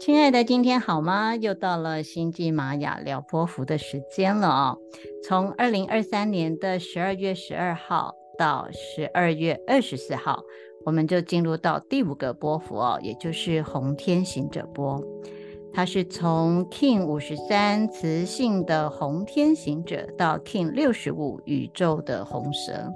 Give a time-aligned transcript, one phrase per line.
[0.00, 1.36] 亲爱的，今天好吗？
[1.36, 4.78] 又到了星际玛雅聊波幅的时间了哦。
[5.22, 10.42] 从二零二三年的十二月十二号到十二月二十四号，
[10.86, 15.04] 我们就进入到第五个波幅哦，也就是红天行者波。
[15.70, 22.90] 它是从 Kin 五十三磁性的红天行者到 Kin 六十五宇宙的红蛇。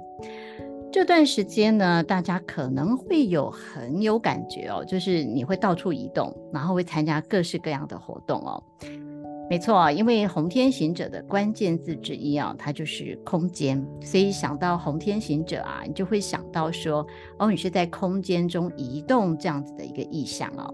[0.95, 8.63] 这段时间呢，大家可能会有很有感觉哦，就是你会到处移动，然后会参加各式各样的活动哦。
[9.49, 17.05] 没错，因为红天行者的关键字之一啊，它就是空间，所以想到红天行者啊，你就会想到说，
[17.39, 20.73] 哦，你是在空间中移动这样子的一个意象哦。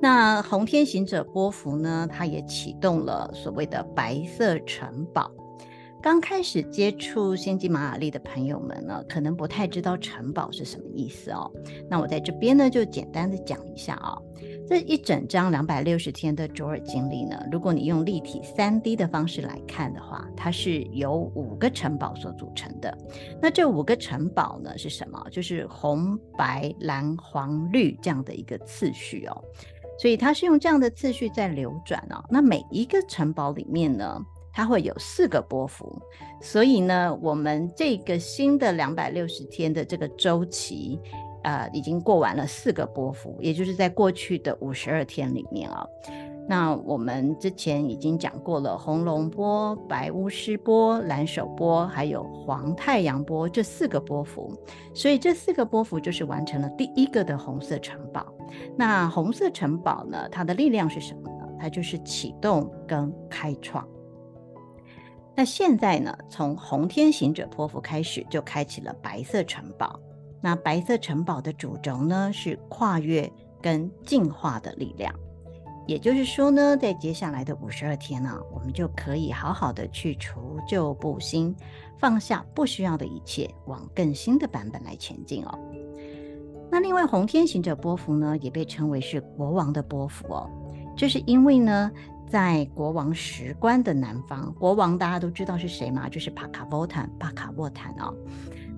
[0.00, 5.28] 那红天行者波符呢，它也启动了所谓的白色城堡。
[6.02, 11.48] 刚开始接触星际玛雅历的朋友们呢，可能不太知道城堡是什么意思哦。
[11.88, 14.20] 那我在这边呢，就简单的讲一下、哦。
[14.66, 22.96] 这一整张两百六十天的卓尔经历呢，如果你用立体三 D 的方式来看的话，它是由五个城堡所组成的。
[23.40, 25.24] 那这五个城堡呢是什么？
[25.30, 29.44] 就是红、白、蓝、黄、绿这样的一个次序哦。
[30.00, 32.24] 所以它是用这样的次序在流转哦。
[32.28, 34.20] 那每一个城堡里面呢，
[34.52, 36.00] 它会有四个波幅，
[36.40, 41.00] 所以呢，我们这个新的两百六十天的这个周期，
[41.42, 45.86] 呃，已经过完了四个波幅，也就是在过去的五十二天里面啊。
[46.48, 54.52] 那我们之前已经讲过了红龙波、白巫师波、蓝手波，还有黄太阳波这四个波幅，
[54.92, 58.26] 所以这四个波幅就是完成了第一个的红色城堡。
[58.76, 61.48] 那红色城堡呢，它的力量是什么呢？
[61.60, 63.86] 它就是启动跟开创。
[65.34, 69.98] 那现在呢，从红天行者波符开始，就开启了白色城堡。
[70.42, 75.14] 那白色城堡的主轴呢，是跨越跟进化的力量。
[75.86, 81.54] 也就是说呢，在接下来的五十二天呢、我们就可以好好的去除旧布新，
[81.98, 85.58] 放下不需要的一切，往更新的版本来前进哦。
[86.70, 90.50] 那另外，红天行者波幅呢，也被称为是国王的波幅哦，
[90.94, 91.90] 这、就是因为呢。
[92.32, 96.08] 在国王石棺的南方，国王大家都知道是谁吗？
[96.08, 98.16] 就是帕卡沃坦，帕卡沃坦哦。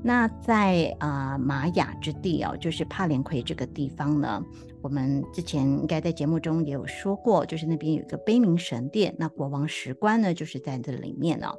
[0.03, 4.44] 那在啊、呃、玛雅之地哦，就是帕连奎这个地方呢，
[4.82, 11.56] 我们之前应该在节目中也有说过，就是那边有一个悲鸣神殿，那国王石棺呢，就是在这里面哦。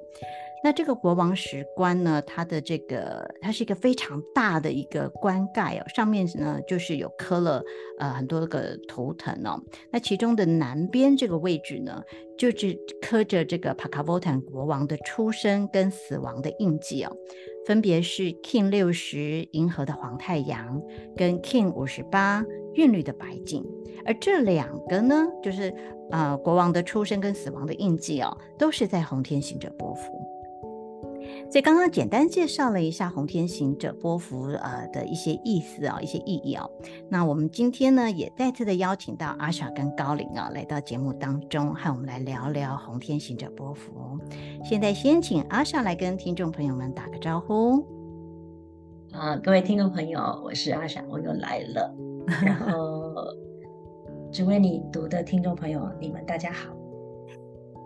[0.66, 7.64] 那这个国王石棺呢，它的这个它是一个非常大的一个棺盖哦，上面呢就是有刻了
[8.00, 9.62] 呃很多个图腾哦。
[9.92, 12.02] 那其中的南边这个位置呢，
[12.36, 17.16] 就是刻着这个帕卡沃坦国王的出生跟死亡的印记哦，
[17.68, 20.82] 分别是 King 六十银河的黄太阳
[21.16, 22.44] 跟 King 五十八
[22.74, 23.64] 韵律的白镜，
[24.04, 25.72] 而这两个呢，就是
[26.10, 30.12] 呃国王的出生跟死亡的印记哦，都是在红天行者波符。
[31.50, 36.70] 所以刚刚简单介绍了一下红天行者波幅呃的一些意思啊，一些意义哦。
[37.10, 44.20] 那我们今天呢也再次的邀请到阿傻跟高灵啊来到节目当中，和我们来聊聊红天行者波幅。
[44.64, 47.86] 现在先请阿莎来跟听众朋友们打个招呼。
[49.14, 51.96] 啊、各位听众朋友，我是阿莎，我又来了。
[52.44, 53.16] 然后
[54.30, 56.75] 只为你读的听众朋友，你们大家好。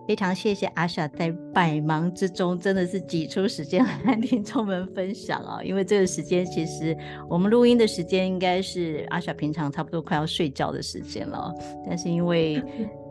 [0.10, 5.62] 非常谢谢阿莎在百忙之中，真的是挤出时间来和听众们分享啊！
[5.64, 6.98] 因为这个时间其实
[7.30, 11.54] 我们录音的时间应该是阿莎平常差不多快要睡觉的时间了，
[11.86, 12.60] 但是因为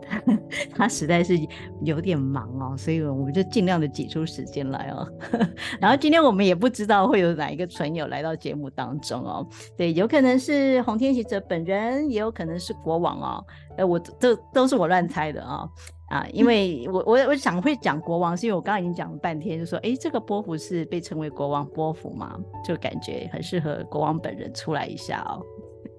[0.05, 0.21] 他，
[0.75, 1.39] 他实在是
[1.83, 5.07] 有点忙哦，所以我们就尽量的挤出时间来哦。
[5.79, 13.45] 然后今天我们也不知道会有哪一个存友来到节目当中哦，对，有可能是红天行者本人，也有可能是国王哦。
[13.77, 15.65] 呃，我这都是我乱猜的啊。
[16.09, 22.35] 啊，因为我我我想会讲国王，是因为我刚刚已经讲了半天，就说，哎，这个波幅是被称为国王波幅嘛，
[22.65, 25.41] 就感觉很适合国王本人出来一下哦。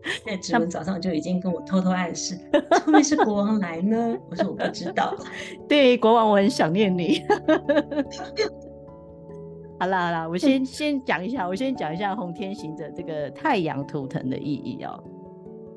[0.26, 4.16] 那志文早上就已经跟我偷偷暗示，会不会是国王来呢？
[4.30, 5.14] 我说我不知道。
[5.68, 7.22] 对，国王，我很想念你。
[9.78, 15.04] 好啦好啦，我先先讲一下，我先讲一下红天行者这个太阳图腾的意义哦。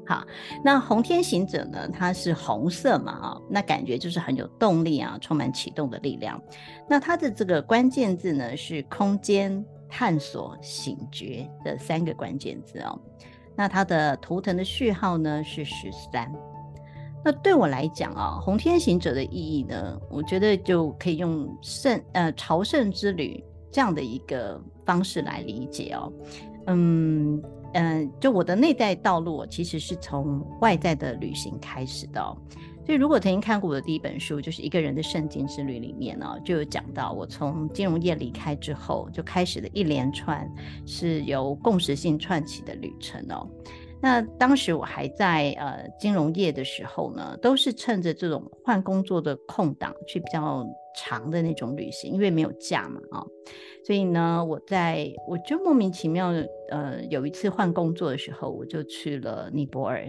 [0.05, 0.21] 好，
[0.61, 1.87] 那红天行者呢？
[1.87, 6.41] 它是红色嘛，啊，那感觉就是很有动力啊，充满启动的力量。
[6.89, 12.99] 那它的这个关键字呢，是空间、探索、醒觉的三个关键字哦。
[13.55, 16.29] 那它的图腾的序号呢是十三。
[17.23, 23.41] 那对我来讲啊，红天行者的意义呢，我觉得就可以用圣呃朝圣之旅
[23.71, 26.11] 这样的一个方式来理解哦。
[26.67, 27.41] 嗯。
[27.73, 32.37] 嗯，就我的内在道路其实是从外在的旅行开始的哦。
[32.85, 40.45] 所以，如果曾经看过我的第一本书，就是一个人的圣经之旅里面呢，就有讲到我从金融业离开之后，就开始了一连串
[40.85, 43.47] 是由共识性串起的旅程哦。
[44.01, 53.27] 那当时我还在呃金融业的时候呢，都是趁着这种换工作的空档去比较长的那种旅行，因为没有假嘛啊、哦，
[53.85, 60.05] 所以呢，我在我就莫名其妙的呃有一次换工作的时候，我就去了尼泊尔。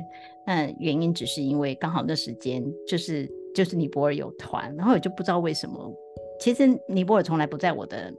[0.46, 5.92] 那原因只是因为刚好那时间就是就是尼泊尔有团，然后我就不知道为什么，
[6.38, 8.12] 其实尼泊尔从来不在我的。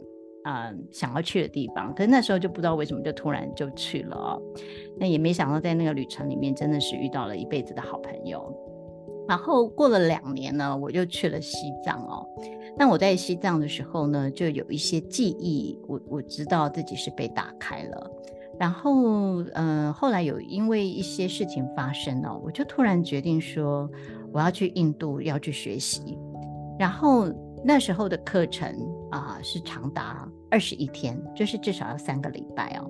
[0.45, 4.39] 啊、想要去的地方，可是那时候就不知道为什么就突然就去了。
[4.95, 8.55] 那也没想到在那个旅程里面真的是遇到了一辈子的好朋友。
[9.27, 12.27] 然后过了两年呢，我就去了西藏哦。
[12.77, 18.11] 那我在西藏的时候呢，就有一些记忆，我我知道自己是被打开了。
[18.59, 23.89] 然后，嗯、呃，后来有因为一些事情发生哦，我就突然决定说
[24.31, 26.17] 我要去印度要去学习。
[26.77, 27.27] 然后
[27.63, 28.73] 那时候的课程
[29.11, 30.27] 啊、是长达。
[30.51, 32.89] 二十一天，就是至少要三个礼拜哦。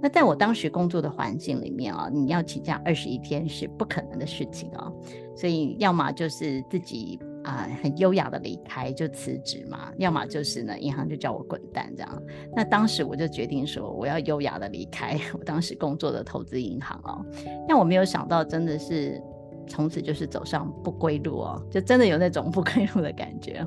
[0.00, 4.92] 那在我当时工作的环境里面啊、哦，你要请假二十一天是不可能的事情哦。
[5.36, 12.22] 所以要么就是自己啊、很优雅的离开就辞职嘛，要么就是呢银行就叫我滚蛋这样。
[12.54, 17.24] 那当时我就决定说我要优雅的离开 我当时工作的投资银行哦。
[17.66, 19.20] 但我没有想到真的是
[19.66, 23.66] 从此就是走上不归路哦，就真的有那种不归路的感觉。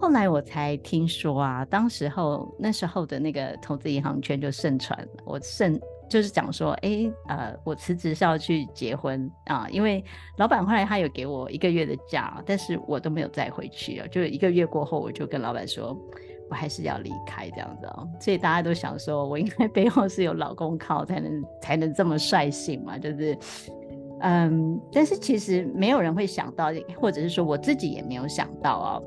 [0.00, 5.80] 后来我才听说啊，当时候那时候的那个投资银行圈就盛传，我盛
[6.12, 10.04] 就是讲说，哎、呃，我辞职是要去结婚啊，因为
[10.36, 15.98] 老板后来他有给我一个月的假，但是我都没有再回去啊，就一个月过后，我就跟老板说，
[16.50, 23.38] 我还是要离开这样子哦，所以大家都想说我应该背后是有老公靠才能才能这么率性嘛，就是，
[24.20, 29.00] 嗯，但是其实没有人会想到，或者是说我自己也没有想到啊。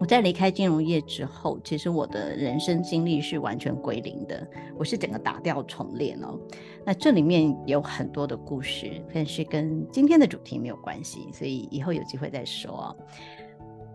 [0.00, 4.48] 我在离开金融业之后，其实我的人生经历是完全归零的，
[4.78, 6.40] 我是整个打掉重练哦。
[6.86, 12.96] 那这里面有很多的故事，但是跟今天的主题没有关系，所以以后有机会再说哦。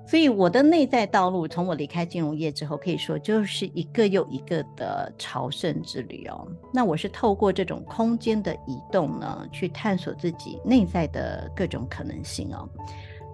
[0.08, 6.48] 所以我的内在道路，从我离开金融业之后，可以说就是一个又一个的朝圣之旅哦。
[6.72, 12.70] 那我是透过这种空间的移动呢，去探索自己内在的各种可能性哦。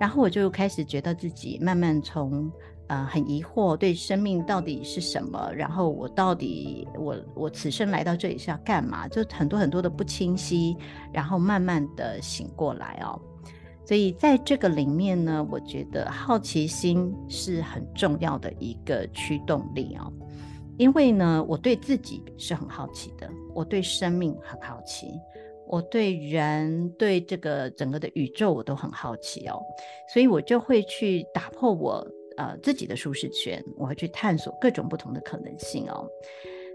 [0.01, 2.51] 然后我就开始觉得自己慢慢从
[2.87, 10.75] 呃很疑惑，对生命到底是什么，然后我到底我我此生来到这里是要干嘛，就很多很多的不清晰，
[11.13, 13.21] 然后慢慢的醒过来哦。
[13.85, 20.11] 所以在这个里面呢，我觉得好奇心是很重要的一个驱动力哦，
[20.77, 25.11] 因为呢，我对自己是很好奇的，我对生命很好奇。
[25.71, 29.57] 我对人，对这个整个的宇宙，我都很好奇哦，
[30.13, 36.05] 所以我就会去打破我呃自己的舒适圈，我会去探索各种不同的可能性哦。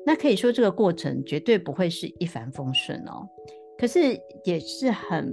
[0.06, 3.28] 那可以说这个过程绝对不会是一帆风顺哦，
[3.76, 5.30] 可是也是很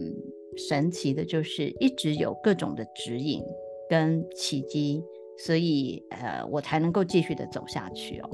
[0.58, 3.42] 神奇的，就是一直有各种的指引
[3.90, 5.02] 跟奇迹。
[5.36, 8.30] 所以，呃，我才能够继续的走下去哦。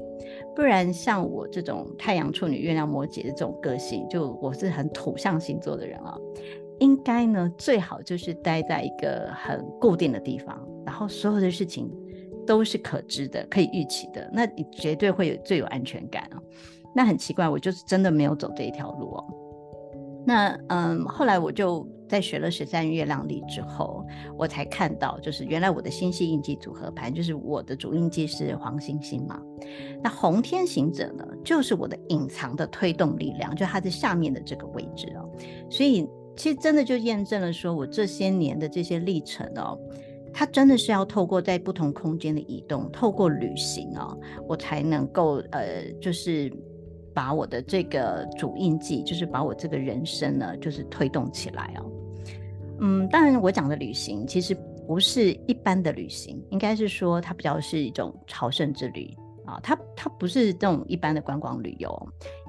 [0.56, 6.18] 不然，像我这种太阳处女、月亮摩羯的这种个性，就我是很土象星座的人啊，
[6.80, 11.90] 应该呢最好就是待在一个很固定的地方，然后所有的事情
[12.46, 16.42] 都是可知的、可以预期的，那你绝对会有最有安全感啊。
[16.96, 19.26] 那很奇怪，我就是真的没有走这一条路哦。
[20.26, 21.88] 那嗯，后来我就。
[22.10, 24.04] 在学了十三月亮历之后，
[24.36, 29.40] 我才看到，就是原来我的星系印记组合盘，就是我的主印记是黄星星嘛。
[30.04, 35.30] 那红天行者呢，就是我的隐藏的推动力量，就它在下面的这个位置哦。
[35.70, 39.80] 所以其实真的就验证了，说我这些年的这些历程哦，
[40.34, 46.52] 它真的是要透过在不同空间的移动，透过旅行哦，我才能够呃，就是。
[47.12, 51.92] 把我的这个主印记，就是把我这个人生呢，就是推动起来哦。
[52.80, 54.56] 嗯，当然我讲的旅行其实
[54.88, 59.16] 不是一般的旅行，应该是说它比较是一种朝圣之旅。
[59.46, 61.90] 啊，它它不是这种一般的观光旅游，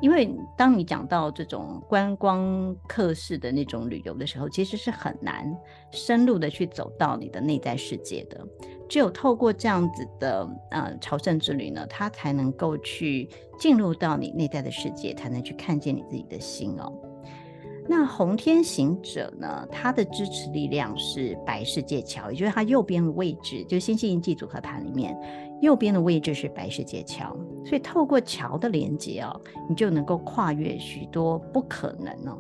[0.02, 5.50] 因为当你讲到这种观光客式的那种旅游的时候，其实是很难
[5.90, 8.46] 深入的去走到你的内在世界的。
[8.87, 13.26] 只有透过这样子的呃朝圣之旅呢，它才能够去
[13.58, 16.92] 进入到你内在的世界，才能去看见你自己的心哦。
[17.88, 25.16] 那红天行者呢，它的支持力量是白世界桥，也就是它右边的位置，就星系印记组合盘里面。
[25.60, 32.38] 右边的位置是白世界桥，所以透过桥的连接哦，你就能够跨越许多不可能哦。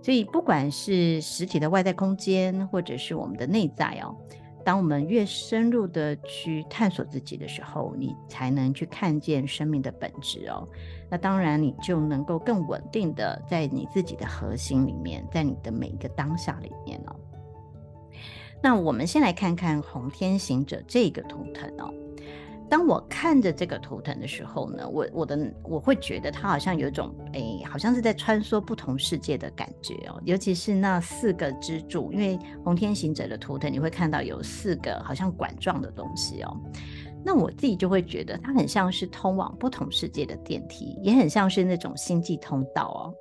[0.00, 4.14] 所以不管是实体的外在空间，或者是我们的内在哦，
[4.64, 10.66] 当我们越深入的去探索自己的时候，你才能去看见生命的本质哦。
[11.10, 17.16] 那当然，你就能够更稳定的在你自己的核心里面，在你的每一个当下里面哦。
[18.62, 21.92] 那我们先来看看红天行者这个图腾哦。
[22.72, 30.18] 当我看着这个图腾的时候呢，我我的我会觉得它好像有一种诶，好像是在穿梭不同世界的感觉哦。
[30.24, 36.56] 尤其是那四个支柱，因为红天行者的图腾你会看到有四个好像管状的东西哦。
[37.22, 43.12] 那我自己就会觉得它很像是通往不同世界的电梯，也很像是那种星际通道哦。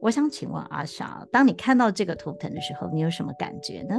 [0.00, 3.94] 我想请问阿莎，当你看到这个图腾的时候，你有什么感觉呢？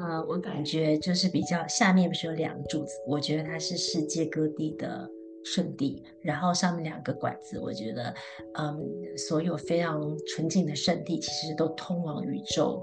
[0.00, 5.06] 呃，我感觉就是比较下面不是有两个柱子，我觉得它是世界各地的
[5.44, 8.14] 圣地，然后上面两个管子，我觉得，
[8.54, 8.82] 嗯，
[9.16, 12.82] 所有非常纯净的圣地，其实都通往宇宙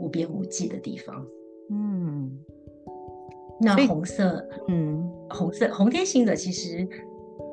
[0.00, 1.24] 无边无际的地方。
[1.70, 2.36] 嗯，
[3.60, 6.84] 那红色，嗯，红色红天星的，其实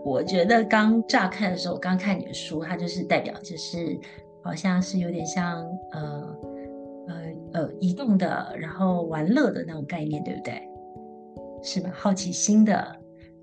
[0.04, 3.96] 我觉得刚乍看的时候，我刚看你的书，它就是代表，就是
[4.42, 6.53] 好像是有点像，呃。
[7.54, 10.62] 呃，移动的，然后玩乐的那种概念，对不对？
[11.62, 11.90] 是吧？
[11.94, 12.96] 好奇心的，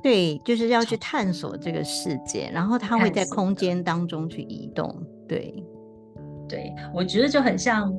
[0.02, 4.94] 对，就是要去探索这个世界，然后它会在空间当中去移动，
[5.26, 5.64] 对，
[6.48, 7.90] 对，我觉得就很像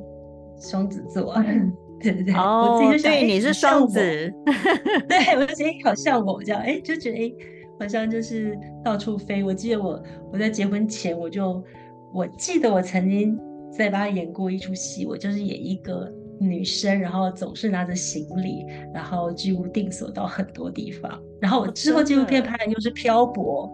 [0.60, 1.34] 双子座，
[1.98, 3.98] 对对对，哦，我自己就想，对，你是双子，
[5.08, 7.32] 对，我就觉得好像我这样，哎，就觉得哎，
[7.80, 9.42] 好像就是到处飞。
[9.42, 10.00] 我记得我
[10.32, 11.64] 我在结婚前，我就
[12.12, 13.36] 我记得我曾经。
[13.76, 21.20] 再帮他演过一出戏，我就是演一个女生，然后总是拿着行李，然后居无定所到很多地方。
[21.40, 23.70] 然后我之后纪录片拍的又是漂泊，哦、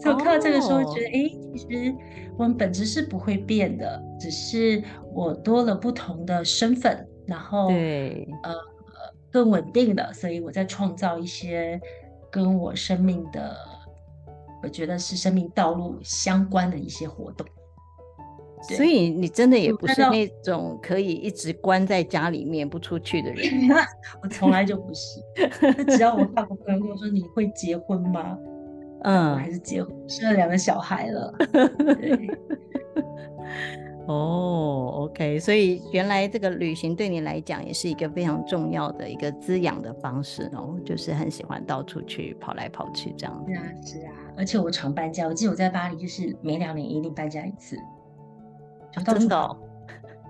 [0.00, 1.94] 所以我看到这个时候觉得，哎、哦，其实
[2.38, 8.54] 我们本质是不会变的，只是我多了不同的身份，然后对呃
[9.30, 11.80] 更稳定的，所以我在创造一些
[12.30, 13.56] 跟我生命的，
[14.62, 17.46] 我觉得是生命道路相关的一些活动。
[18.68, 23.46] 所以你真的也不是那种可以一直关在家里面不出去的人。
[24.22, 25.20] 我从来就不是。
[25.88, 28.38] 只要我 爸爸跟我说，你会结婚吗？
[29.02, 31.34] 嗯，我还是结婚，生了两个小孩了。
[31.52, 32.30] 对。
[34.06, 43.50] 哦，OK，所以原来这个旅行对你来讲也是一个非常重要的一个滋养的方式哦，就是很喜欢到处去跑来跑去这样子。
[43.50, 47.78] 是啊，是啊，而且我常搬家，我记得我在巴黎就是每两年一定搬家一次。
[49.02, 49.56] 真的，哦，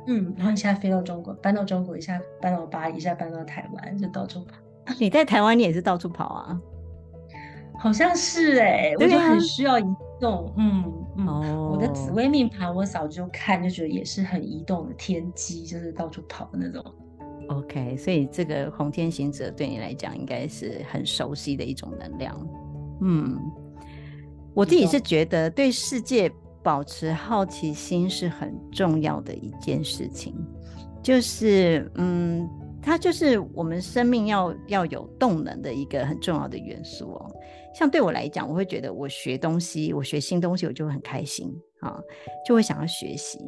[0.06, 4.56] 嗯，然后一下飞到中国，搬到中国，一下搬到巴黎，一下搬到台湾，就到处跑。
[4.99, 6.61] 你在台湾，你也是到处跑啊？
[7.78, 9.85] 好像是哎、欸，啊、我就很需要移
[10.21, 10.52] 动。
[10.56, 10.85] 嗯
[11.16, 16.85] 嗯，哦、我的紫微命盘，我早就看，就觉得也是很移动的天机，就是到处跑的那种。
[17.49, 22.49] OK，所以这个红天行者对你来讲，应该是很熟悉的一种能量。
[23.02, 23.38] 嗯，
[24.54, 26.30] 我自己是觉得对世界。
[26.64, 30.35] 保持好奇心是很重要的一件事情，
[31.02, 32.49] 就是，嗯，
[32.83, 37.30] 它就是我们生命要要有动能的一个很重要的元素哦。
[37.75, 42.00] 像对我来讲，我会觉得我学东西，我学新东西，我就会很开心啊，
[42.47, 43.38] 就会想要学习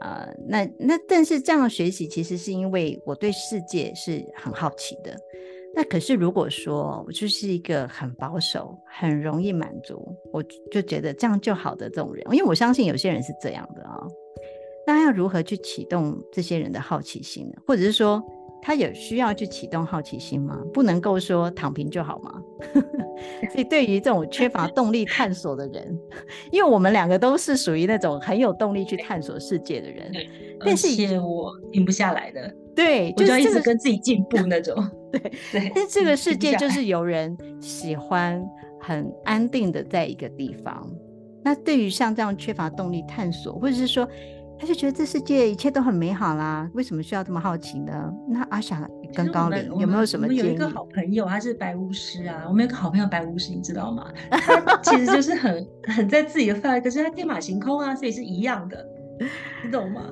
[0.00, 0.26] 啊。
[0.48, 5.14] 那那但是这样的学习，其实是因为我对世界是很好奇的。
[5.74, 14.06] 那可是，如果说我就是一个很保守、很容易满足，我就觉得这样就好的这种人，因为我相信有些人是这样的啊、哦。
[14.86, 17.54] 那要如何去启动这些人的好奇心呢？
[17.66, 18.22] 或者是说，
[18.60, 20.58] 他有需要去启动好奇心吗？
[20.74, 22.42] 不能够说躺平就好吗？
[23.52, 25.98] 所以，对于这种缺乏动力探索的人，
[26.50, 30.12] 因为我们两个都是属于那种很有动力去探索世界的人，
[30.60, 30.88] 但是
[31.20, 32.54] 我停不下来的。
[32.74, 34.76] 对，就是一直跟自己进步那种。
[35.12, 35.20] 对
[35.52, 38.42] 对，但这个世界就是有人喜欢
[38.80, 40.90] 很安定的在一个地方。
[41.44, 44.08] 那对于像这样缺乏动力探索，或者是说，
[44.58, 48.12] 他就觉得这世界一切都很美好啦，为什么需要这么好奇呢？
[48.28, 50.40] 那阿霞跟高灵有没有什么建议？
[50.40, 52.44] 我们有一个好朋友，他是白巫师啊。
[52.48, 54.06] 我们有个好朋友白巫师，你知道吗？
[54.30, 58.86] 他其实就是很很在自己的范围，可是他天马行空啊，所以是一样的，
[59.64, 60.02] 你懂吗？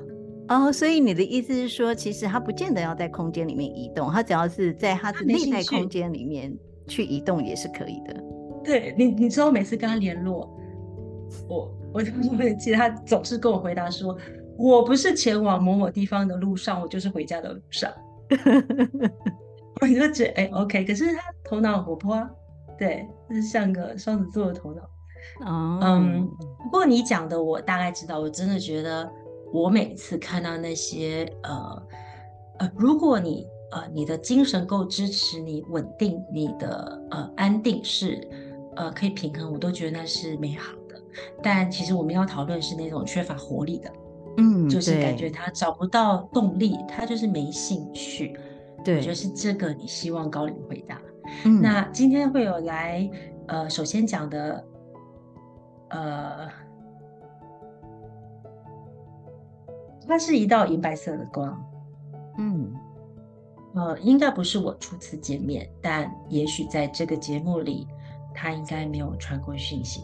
[0.51, 6.53] 哦，所以你的意思是说，其实他不见得要在空间里面移动，他只要是在他的内在空间里面
[6.87, 8.21] 去移动也是可以的。
[8.61, 10.49] 对你，你知道每次跟他联络，
[11.47, 14.17] 我我就会记得他总是跟我回答说，
[14.57, 17.89] 我不是前往某某地方的路上，我就是回家的路上。
[19.81, 22.29] 我就觉得哎，OK，可是他头脑很活泼啊，
[22.77, 24.81] 对，就是像个双子座的头脑。
[25.45, 26.29] 哦，嗯，
[26.63, 29.09] 不过你讲的我大概知道，我真的觉得
[29.53, 31.83] 我每次看到那些呃
[32.59, 38.27] 呃，如果你呃你的精神够支持你稳定，你的呃安定是
[38.75, 40.95] 呃可以平衡，我都觉得那是美好的。
[41.43, 43.91] 但其实我们要讨论是那种缺乏活力的，
[44.37, 48.37] 嗯，就是感觉他找不到动力，他就是没兴趣。
[48.83, 51.01] 对，我觉得是这个你希望高龄回答。
[51.45, 53.09] 嗯，那今天会有来
[53.47, 54.65] 呃，首先讲的。
[55.93, 56.47] 呃，
[60.07, 61.63] 它是一道银白色的光，
[62.37, 62.73] 嗯，
[63.75, 67.87] 呃，应该不是我初次见面，但也许在这个节目里，
[68.33, 70.03] 它应该没有传过讯息。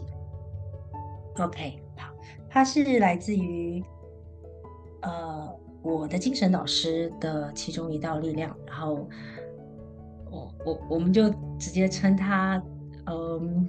[1.38, 2.10] OK，好，
[2.48, 3.84] 它是来自于
[5.02, 9.08] 呃我的精神导师的其中一道力量，然后
[10.30, 11.28] 我我我们就
[11.58, 12.62] 直接称它
[13.06, 13.68] 嗯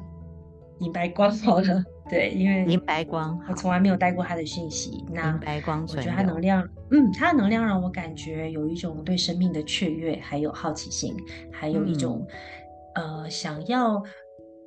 [0.79, 1.83] 银白光好了。
[2.09, 5.05] 对，因为银白光，我从来没有带过他的讯息。
[5.11, 11.15] 那银白光，我觉得他能量，嗯，他的能量让我感觉有一种对生命的雀跃，还有好奇心，
[11.51, 12.25] 还有一种、
[12.95, 14.01] 嗯、呃想要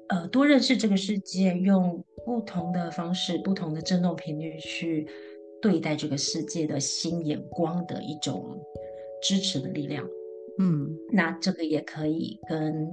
[0.08, 5.08] 呃多认识这个世界，用不同的方式、不同的振动频率去
[5.60, 8.56] 对待这个世界的新眼光的一种
[9.20, 10.06] 支持的力量。
[10.60, 12.88] 嗯，那这个也可以跟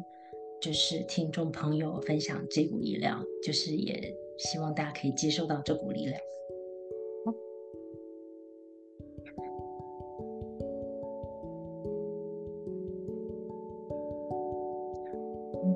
[0.61, 4.15] 就是听众朋友分享这股力量，就是也。
[4.39, 6.17] 希望大家可以接受到这股力量。
[15.61, 15.75] 嗯，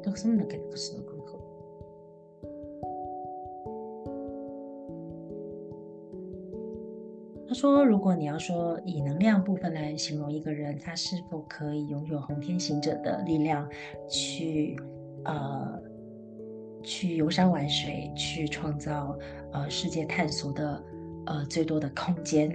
[0.00, 0.96] 都是那个不是
[7.58, 13.68] 说：“如果你要说以能量部分来形容一个人，他是否可以拥有红天行者的力量
[14.08, 14.76] 去，
[15.24, 15.82] 呃。”
[16.80, 19.18] 去游山玩水，去创造
[19.52, 20.84] 呃世界探索的
[21.26, 22.48] 呃最多的空间。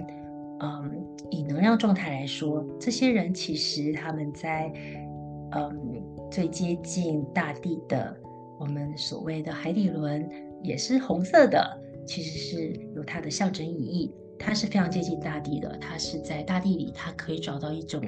[0.60, 4.72] 嗯，以能量状态来说，这些人其实他们在
[5.52, 8.16] 嗯最接近大地的
[8.58, 10.26] 我们所谓的海底轮
[10.62, 11.62] 也是红色的，
[12.06, 14.10] 其实是有它的象征意义。
[14.38, 18.02] 它是非常接近大地的，它是在大地里，它可以找到一种。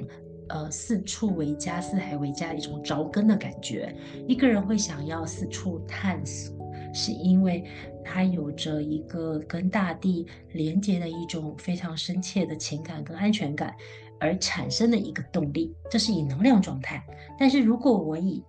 [0.49, 3.93] 呃，四处为家，四海为家的一种着根的感觉。
[4.29, 6.55] 一个人会想要四处探索，
[6.93, 7.65] 是因为
[8.01, 13.75] 他有着一个跟大地连接的一种非常深切的情感跟安全感
[14.21, 15.75] 而产生的一个动力。
[15.91, 17.05] 这是以能量状态。
[17.37, 18.41] 但是如果我以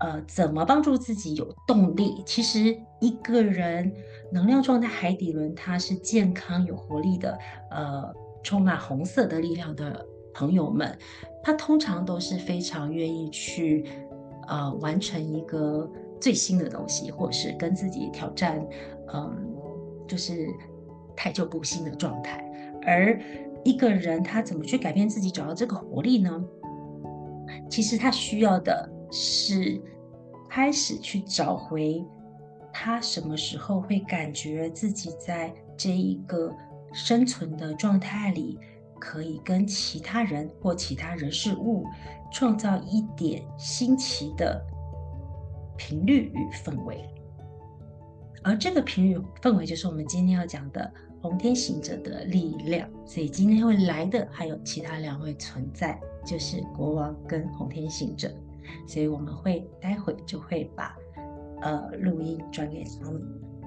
[0.00, 3.92] 呃怎么帮助自己有动力，其实一个人
[4.32, 7.38] 能量状态海底轮，它是健康有活力的，
[7.70, 10.96] 呃，充满红色的力量的朋友们。
[11.42, 13.84] 他通常都是非常愿意去，
[14.48, 15.88] 呃，完成一个
[16.20, 18.66] 最新的东西，或是跟自己挑战，
[19.14, 19.32] 嗯，
[20.08, 20.48] 就是
[21.14, 22.44] 太旧不新的状态。
[22.82, 23.20] 而
[23.64, 26.44] 一个人他怎么去改变自己，找到这个活力呢？
[27.70, 29.80] 其实他需要的是
[30.48, 32.04] 开始去找回
[32.72, 36.52] 他什么时候会感觉自己在这一个
[36.92, 38.58] 生存的状态里。
[38.98, 41.84] 可以跟其他人或其他人事物
[42.32, 44.58] 创造一点新奇的
[45.76, 47.06] 频率与氛围，
[48.42, 52.88] 而这个频率氛围就是我们今天要讲的红天行者的力量。
[53.04, 58.34] 所以今天会来的还有其他两位存在，就是国王跟红天行者。
[58.86, 60.96] 所以我们会待会就会把
[61.62, 63.22] 呃录音转给他们。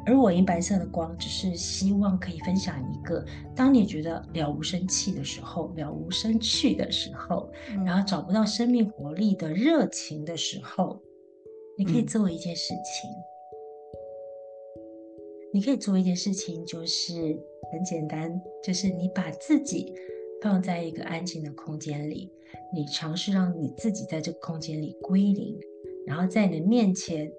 [0.06, 3.24] 而我银白色的光，只是希望可以分享一个，
[3.56, 11.00] 当你觉得了无生气的时候，了无生趣的时候，嗯、然后找不到生命活力的热情的时候，
[11.78, 13.10] 你可以做一件事情。
[13.12, 14.82] 嗯、
[15.54, 17.38] 你可以做一件事情，就是
[17.72, 19.94] 很简单，就是你把自己
[20.42, 22.32] 放在一个安静的空间里，
[22.74, 25.58] 你尝试让你自己在这个空间里归零，
[26.06, 27.32] 然后在你的面前。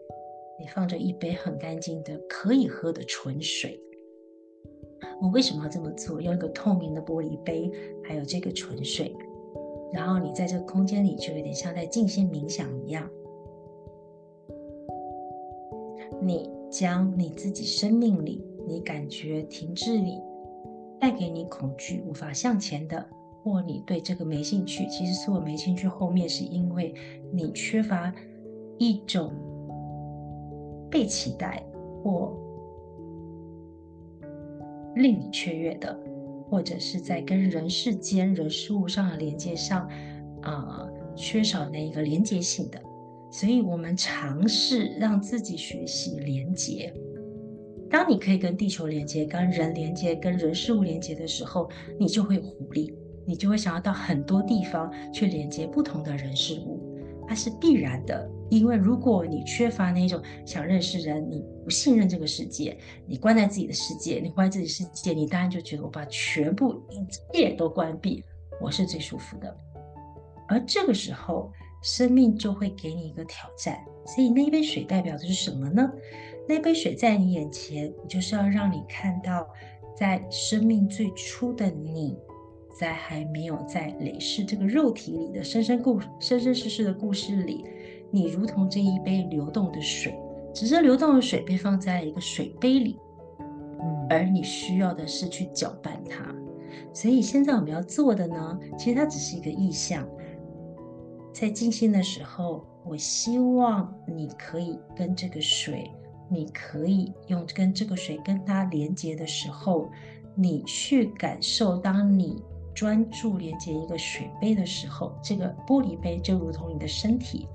[0.62, 3.80] 你放着一杯很干净的可以喝的纯水。
[5.22, 6.20] 我为什么要这么做？
[6.20, 7.72] 用一个透明的玻璃杯，
[8.04, 9.16] 还有这个纯水，
[9.90, 13.08] 然后你在这个空间里就有点像在静心冥想一样。
[16.20, 20.20] 你将你自己生命里你感觉停滞里
[21.00, 23.08] 带给你恐惧无法向前的，
[23.42, 24.86] 或你对这个没兴趣。
[24.88, 26.94] 其实所有没兴趣后面是因为
[27.32, 28.12] 你缺乏
[28.78, 29.32] 一种。
[30.92, 31.64] 被期待
[32.02, 32.36] 或
[34.96, 35.96] 令你雀跃的，
[36.50, 39.88] 或者是在跟人世间人事物上的连接上，
[40.42, 42.82] 啊、缺少那一个连接性的，
[43.30, 46.92] 所以我们尝试让自己学习连接。
[47.88, 52.92] 当你可以跟地球连接、跟人连接、跟人事物连接的时候，你就会有活力，
[53.30, 56.80] 你就会想要到很多地方去连接不同的人事物，
[57.28, 58.28] 它是必然的。
[58.48, 68.24] 因为如果你缺乏那种想认识人，你不信任这个世界，你关在自己的世界，你关在自己世界，你当然就觉得我把全部一切都关闭，
[68.60, 69.56] 我是最舒服的。
[70.48, 71.52] 而这个时候，
[71.84, 73.78] 生命就会给你一个挑战。
[74.06, 75.88] 所以那杯水代表的是什么呢？
[76.48, 79.46] 那杯水在你眼前，就是要让你看到，
[79.96, 82.18] 在生命最初的你，
[82.80, 87.62] 在还没有在累世这个肉体里的生生故生生世世的故事里，
[88.10, 90.18] 你如同这一杯流动的水，
[90.54, 92.98] 只是流动的水被放在一个水杯里，
[94.08, 96.34] 而你需要的是去搅拌它。
[96.94, 100.08] 所以现在我们要做的呢，其实它只是一个意象，
[101.34, 105.90] 在静心的时候，我希望你可以跟这个水。
[106.30, 109.90] 你可以用跟这个水跟它连接的时候，
[110.34, 112.42] 你去感受，当你
[112.74, 117.46] 专注连接一个水杯的时候，这个玻璃杯就如同你的身体，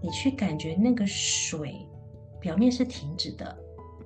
[0.00, 1.86] 你去感觉那个水
[2.40, 3.56] 表面是停止的，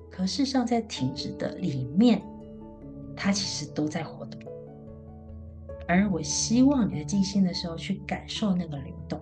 [0.09, 2.21] 可事实上在停止的里面，
[3.15, 4.39] 它其实都在活动。
[5.87, 9.19] 而我希望你在静心的时候去感受那个流动，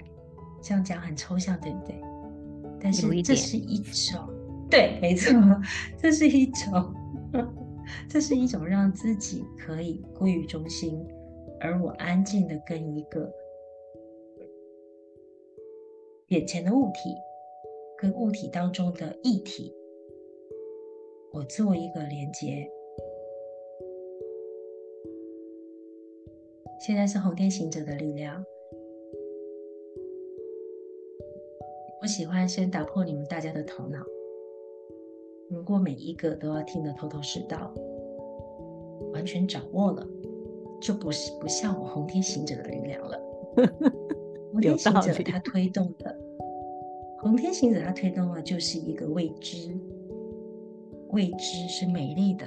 [0.61, 1.95] 这样讲很抽象，对不对？
[2.79, 4.29] 但是这是一种。
[4.69, 5.33] 对，没错，
[5.97, 6.93] 这是一种，
[8.09, 11.01] 这是一种让自己可以归于中心，
[11.59, 13.31] 而我安静的跟一个
[16.27, 17.15] 眼前的物体，
[17.97, 19.73] 跟物体当中的液体，
[21.31, 22.69] 我做一个连接。
[26.79, 28.45] 现在是红天行者的力量，
[32.01, 34.05] 我喜欢先打破你们大家的头脑。
[35.49, 37.73] 如果每一个都要听得头头是道，
[39.13, 40.07] 完全掌握了，
[40.79, 43.19] 就不是不像我红天行者的力量了。
[44.51, 46.15] 红天行者他 推动的，
[47.19, 49.75] 红天行者他推动的就是一个未知，
[51.09, 52.45] 未知是美丽的，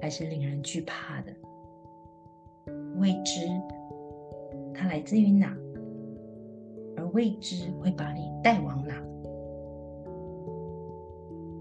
[0.00, 1.32] 还是令人惧怕的？
[2.96, 3.48] 未知，
[4.74, 5.56] 它来自于哪？
[6.96, 9.02] 而未知会把你带往哪？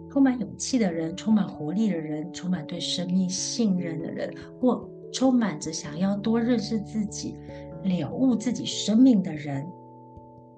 [0.10, 7.36] 充满勇气的人，充满活力的人，充满对生命信任的人，或充满着想要多认识自己、
[7.84, 9.65] 了悟自己生命的人，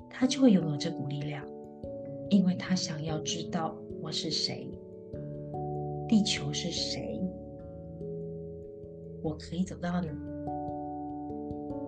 [0.10, 1.46] 他就会拥有这股力量，
[2.30, 4.70] 因为他想要知道我是谁，
[6.08, 7.22] 地球是谁，
[9.22, 10.12] 我可以走到哪，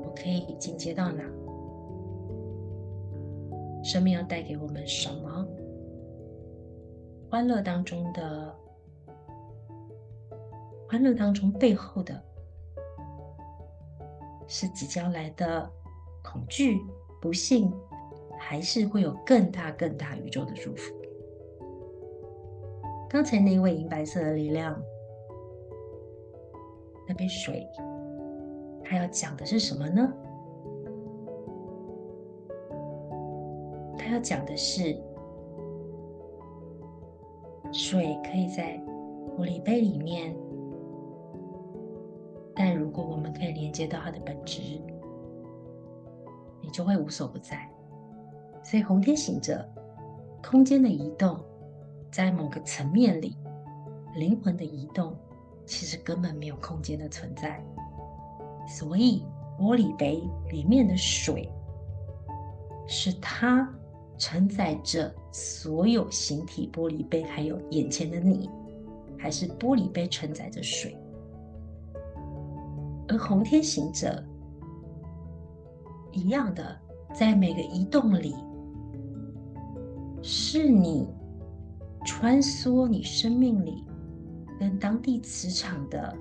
[0.04, 1.24] 我可以进阶到哪，
[3.84, 5.47] 生命要带给我们什么？
[7.30, 8.54] 欢乐当中的
[10.88, 12.21] 欢乐当中背后的，
[14.54, 15.72] 是即将来的
[16.22, 16.82] 恐惧、
[17.22, 17.72] 不幸，
[18.38, 20.94] 还是会有更大更大宇宙的祝福？
[23.10, 24.78] 刚才那位银白色的力量，
[27.08, 27.66] 那杯水，
[28.84, 30.14] 它要讲的是什么呢？
[33.98, 35.02] 它要讲的是。
[37.74, 38.78] 水可以在
[39.38, 40.36] 玻璃杯里面，
[42.91, 44.62] 如果我们可以连接到它的本质，
[46.62, 47.65] 你就会无所不在。
[48.65, 49.65] 所以红天行者，
[50.43, 51.39] 空间的移动，
[52.12, 53.38] 在某个层面里，
[54.15, 55.15] 灵魂的移动，
[55.65, 57.63] 其实根本没有空间的存在。
[58.67, 59.23] 所以
[59.58, 61.49] 玻璃杯里面的水，
[62.88, 63.73] 是它。
[64.17, 68.47] 承载着所有形体玻璃杯，还有眼前的你，
[69.17, 70.95] 还是玻璃杯承载着水。
[73.12, 74.24] 而红天行者
[76.13, 76.80] 一样的，
[77.13, 78.34] 在每个移动里，
[80.21, 81.06] 是你
[82.06, 83.84] 穿梭你生命里
[84.58, 86.15] 跟当地磁场的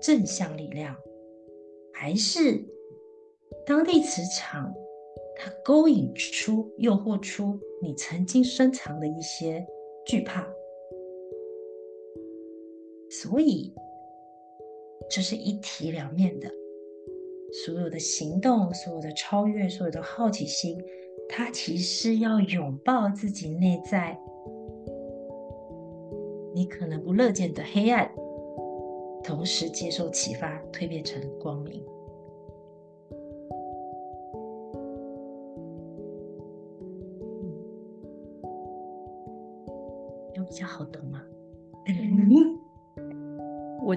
[0.00, 0.92] 正向力量，
[1.92, 2.60] 还是
[3.64, 4.74] 当地磁场？
[5.36, 9.64] 它勾引出、诱惑出你曾经深藏的一些
[10.06, 10.46] 惧怕，
[13.10, 13.72] 所以
[15.14, 16.50] 这是一体两面的。
[17.64, 20.76] 所有的行动、所有的超越、所有的好奇心，
[21.28, 24.18] 它其实要拥抱自己内在，
[26.52, 28.10] 你可能不乐见的黑暗，
[29.22, 31.80] 同时接受启发，蜕变成光明。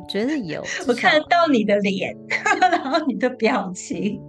[0.08, 2.16] 觉得有， 我看得到你的脸，
[2.60, 4.22] 然后你的表情。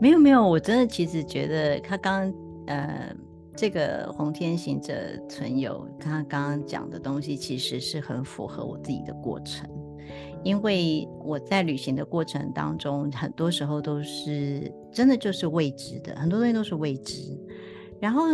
[0.00, 2.34] 没有没有，我真的其实觉得他刚刚
[2.66, 3.14] 呃，
[3.56, 4.94] 这个红天行者
[5.28, 9.68] 存有他刚刚讲的东西，其实是很符合我自己的过程。
[10.42, 17.22] 因为我在旅行的过程当中，很多时候都是真的就是未知的，很多东西都是未知。
[17.98, 18.24] 然后，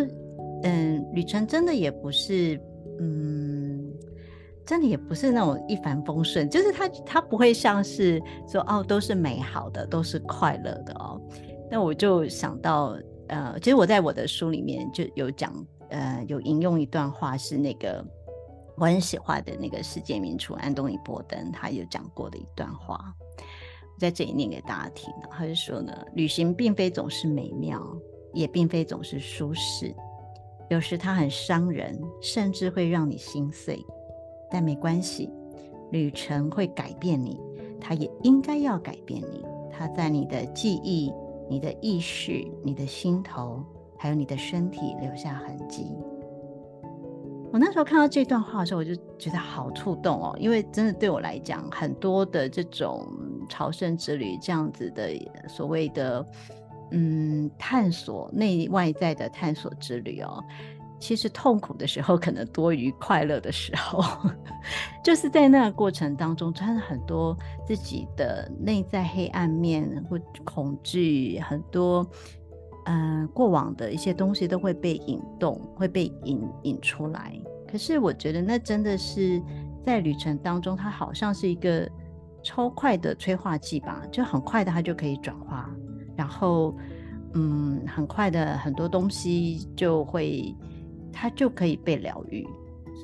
[0.64, 2.61] 嗯，旅程真的也不是，
[2.98, 3.50] 嗯，
[4.70, 11.20] 真的也不是那种一帆风顺，就是它它不会像是说哦都是美好的，都是快乐的哦。
[11.68, 15.52] 那我就想到，呃，其实我在我的书里面就有讲，
[15.88, 18.04] 呃，有引用一段话是那个。
[18.76, 25.12] 我很喜欢的那个世界名厨安东尼·波登，他有讲过的一段话，我在这里念给大家听。
[25.28, 27.85] 他就说呢，旅行并非总是美妙，
[28.33, 29.92] 也并非总是舒适，
[30.70, 33.85] 有时它很伤人，甚至会让你心碎。
[34.51, 35.31] 但没关系，
[35.91, 37.41] 旅程会改变你，
[37.81, 39.45] 它也应该要改变你。
[39.71, 41.13] 它在你的记忆、
[41.49, 43.65] 你的意识、你的心头，
[43.97, 45.87] 还有你的身体留下痕迹。
[47.53, 53.07] 我那时候看到这段话的时候，我就觉得好触动哦，因为真的对我来讲，很多的这种
[53.49, 55.11] 朝圣之旅这样子的
[55.49, 56.25] 所谓的
[56.93, 60.45] 嗯探索内外在的探索之旅哦，
[61.01, 64.05] 其实痛苦的时候可能多于快乐的时候，
[65.03, 67.37] 就是在那个过程当中，真的很多
[67.67, 72.07] 自己的内在黑暗面或恐惧很多。
[72.87, 77.39] 嗯、呃，过往的一些东西都会被引动，会被引引出来。
[77.71, 79.41] 可是我觉得那真的是
[79.85, 81.89] 在旅程当中，它好像是一个
[82.43, 85.71] 超快的催化剂吧，就很快的它就可以转化，
[86.17, 86.75] 然后
[87.35, 90.53] 嗯，很快的很多东西就会
[91.12, 92.46] 它就可以被疗愈。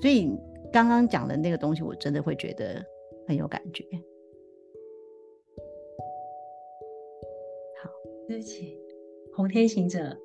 [0.00, 0.30] 所以
[0.72, 2.84] 刚刚讲的那个东西，我真的会觉得
[3.26, 3.84] 很有感觉。
[7.82, 7.90] 好，
[8.28, 8.78] 对不起。
[9.34, 10.16] 红天行者，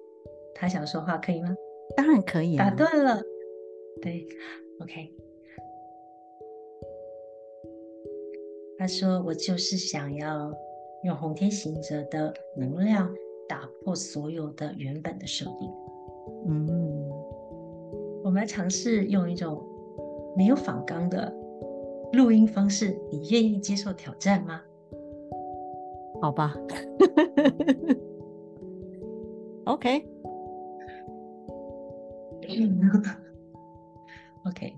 [0.56, 1.56] 他想说话可以吗？
[1.96, 2.70] 当然可以啊。
[2.70, 3.22] 打断了，
[4.02, 4.26] 对
[4.80, 5.14] ，OK。
[8.78, 10.52] 他说：“我就是想要
[11.04, 13.14] 用红天行者的能量
[13.48, 15.72] 打破所有的原本的设定。”
[16.48, 17.12] 嗯，
[18.24, 19.64] 我们来尝试用一种
[20.38, 21.34] 没有仿纲的
[22.14, 24.62] 录音方式，你愿意接受挑战吗？
[26.22, 26.56] 好吧。
[29.66, 30.06] OK，OK，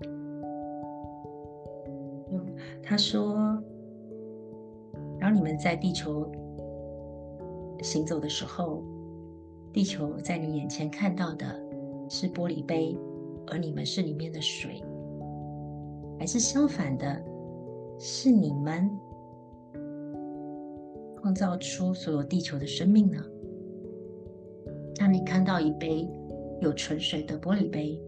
[2.30, 3.34] 嗯他说，
[5.18, 6.30] 然后你们在地球
[7.82, 8.82] 行走的时候，
[9.72, 11.46] 地球在你眼前看到的
[12.08, 12.96] 是玻璃杯，
[13.48, 14.82] 而你们是里面的水，
[16.18, 17.22] 还是相反的，
[17.98, 18.90] 是你们
[21.20, 23.22] 创造出所有地球的生命呢？
[24.96, 26.08] 当你看到一杯
[26.60, 28.00] 有纯水的玻璃杯，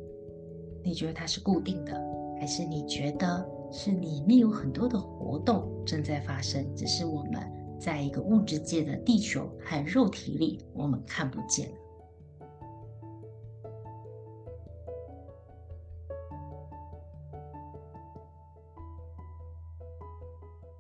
[0.83, 1.92] 你觉得它是固定的，
[2.38, 6.64] 还是你觉得是里面有很多的活动正在发生？
[6.75, 7.42] 只是我们
[7.79, 11.68] 在一个物质界的地球和肉体里，我们看不见。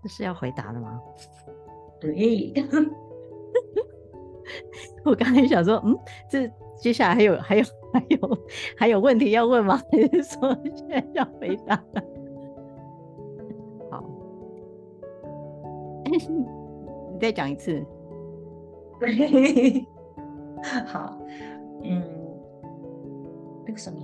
[0.06, 1.02] 这是要回答的吗？
[2.00, 2.54] 对。
[5.04, 5.98] 我刚才想说，嗯，
[6.30, 8.38] 这接下来还有还有还有
[8.76, 9.82] 还有问题要问吗？
[9.90, 11.74] 还是说现在要回答？
[13.90, 14.04] 好，
[16.06, 17.84] 你再讲一次。
[20.86, 21.18] 好，
[21.82, 22.00] 嗯，
[23.66, 23.98] 那个什么。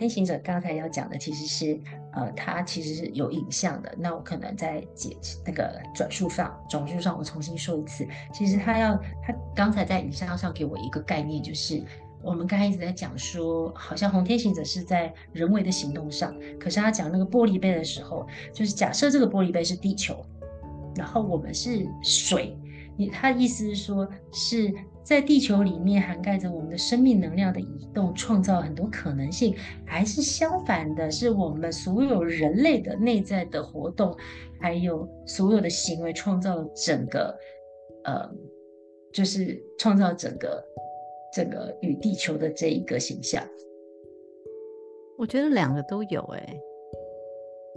[0.00, 1.78] 天行者刚才要讲的其实是，
[2.14, 3.94] 呃，它其实是有影像的。
[3.98, 8.08] 那我可能在解那个转述上，转述上我重新说一次。
[8.32, 11.82] 其实他要，他刚才在影像上给我一个概念，就是
[12.22, 20.24] 我们刚才一直在讲说，好像红天行者是在人为的行动上，可是他讲那个玻璃杯的时候，就是假设这个玻璃杯是地球，
[20.96, 22.56] 然后我们是水，
[22.96, 24.74] 你他的意思是说，是。
[25.02, 34.16] 在地球里面涵盖着我们的生命能量的移动，创造很多可能性，还是相反的，是我们所有人类的内在的活动，
[34.60, 37.36] 还有所有的行为，创造了整个，
[38.04, 38.30] 呃，
[39.12, 40.62] 就是创造整个
[41.34, 43.42] 整个与地球的这一个形象。
[45.18, 46.56] 我觉得两个都有，哎，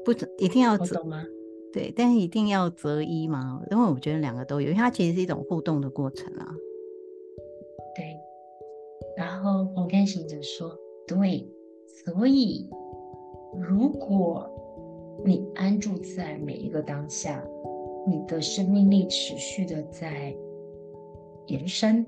[0.06, 1.26] 不一定要懂吗？
[1.74, 3.62] 对，但是一定要择一吗？
[3.72, 6.54] 因为我觉得两个都有，因为它其实是一种互动的过程啊。
[9.16, 9.24] 对。
[9.24, 11.48] 然后红天行者说：“对，
[12.06, 12.70] 所以
[13.62, 14.50] 如果
[15.26, 17.44] 你安住在每一个当下，
[18.08, 20.36] 你的生命力持续的在
[21.48, 22.06] 延伸，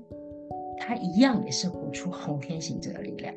[0.78, 3.34] 它一样也是活出红天行者的力量。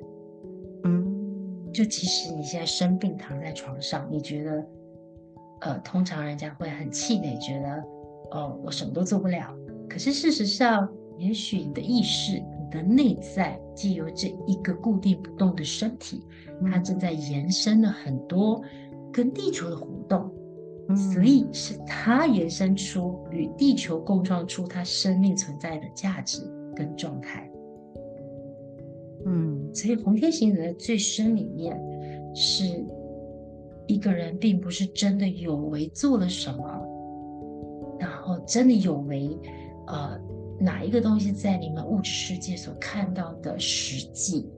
[0.84, 4.66] 嗯，就即使你现在生病躺在床上，你觉得，
[5.62, 7.84] 呃，通常人家会很气馁，觉得，
[8.32, 9.56] 哦，我什么都做不了。
[9.88, 16.22] 可是事实上，也许你的意识。”的内在，既有这一个固定不动的身体，
[16.70, 18.62] 它正在延伸了很多
[19.12, 20.32] 跟地球的互动，
[20.88, 26.42] 嗯、所以是它延伸出与地球共创出它生命存在的价值
[26.76, 27.50] 跟状态。
[29.26, 31.80] 嗯，所以红天行者的最深里面，
[32.34, 32.84] 是
[33.88, 36.64] 一个人并不是真的有为做了什么，
[38.00, 39.38] 然后真的有为，
[39.88, 40.20] 呃。
[40.60, 44.52] 哪一个东西在你们物质世界所看到的实际，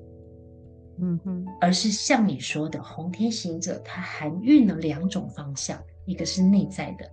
[0.99, 7.05] 嗯哼，而是像你说的红天行者，它含蕴了两种方向，一个是内在的，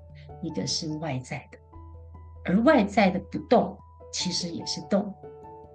[0.42, 1.58] 一个是外在的，
[2.46, 3.76] 而外在的不动
[4.10, 5.12] 其实也是动，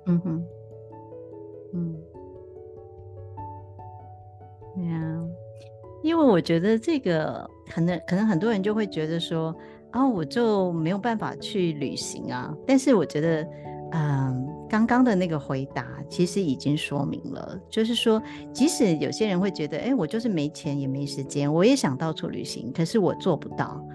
[0.07, 0.45] 嗯哼，
[1.73, 1.95] 嗯，
[4.75, 5.25] 对啊，
[6.01, 9.55] 因为我觉得这个可能可能很多人就会觉得说。
[9.93, 13.47] 然后我就没有办法去旅行啊，但是我觉得，
[13.91, 18.19] 嗯，刚刚的那个回答其实已经说明了，就是说，
[18.51, 23.85] 即使有些人会觉得，哎，我就是没钱也没时间，我也想到处旅行，可是我做不到。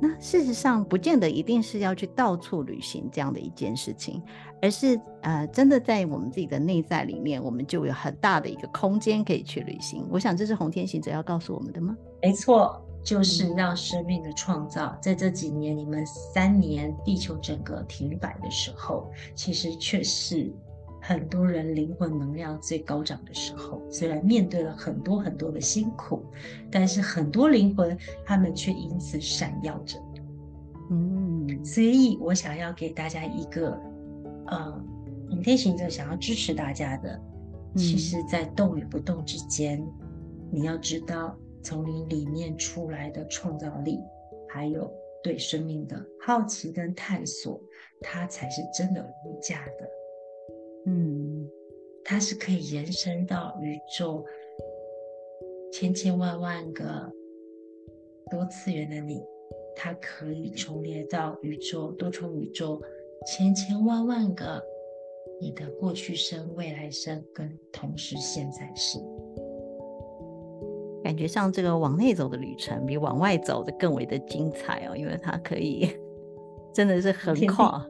[0.00, 4.20] 那事实上，不见得一定是要去到处旅行这样的一件事情，
[4.60, 10.04] 而是呃，真的在我们自己的内在里面，我们就有很大的一个空间可以去旅行。
[10.10, 11.96] 我想这是红天行者要告诉我们的吗？
[12.20, 12.82] 没错。
[13.02, 20.52] 就是让生命的创造，在这几年你们三年地球整个停摆的时候，其实却是
[21.00, 23.82] 很多人灵魂能量最高涨的时候。
[23.90, 26.24] 虽然面对了很多很多的辛苦，
[26.70, 29.98] 但是很多灵魂他们却因此闪耀着。
[30.90, 33.76] 嗯，所以我想要给大家一个，
[34.46, 34.84] 呃，
[35.30, 37.20] 影天行者想要支持大家的，
[37.74, 39.84] 其实，在动与不动之间，
[40.52, 41.36] 你要知道。
[41.62, 43.98] 从你里面出来的创造力，
[44.48, 47.60] 还有对生命的好奇跟探索，
[48.00, 49.88] 它才是真的无价的。
[50.86, 51.48] 嗯，
[52.04, 54.24] 它是可以延伸到宇宙
[55.72, 57.10] 千千万万个
[58.30, 59.22] 多次元的你，
[59.76, 62.82] 它可以重叠到宇宙多重宇宙
[63.26, 64.60] 千千万万个
[65.40, 68.98] 你的过去生、未来生跟同时现在世。
[71.02, 75.88] 感觉上这个往内走的旅程比往外走的更为的精彩哦，因为它可以
[76.72, 77.84] 真的是横跨，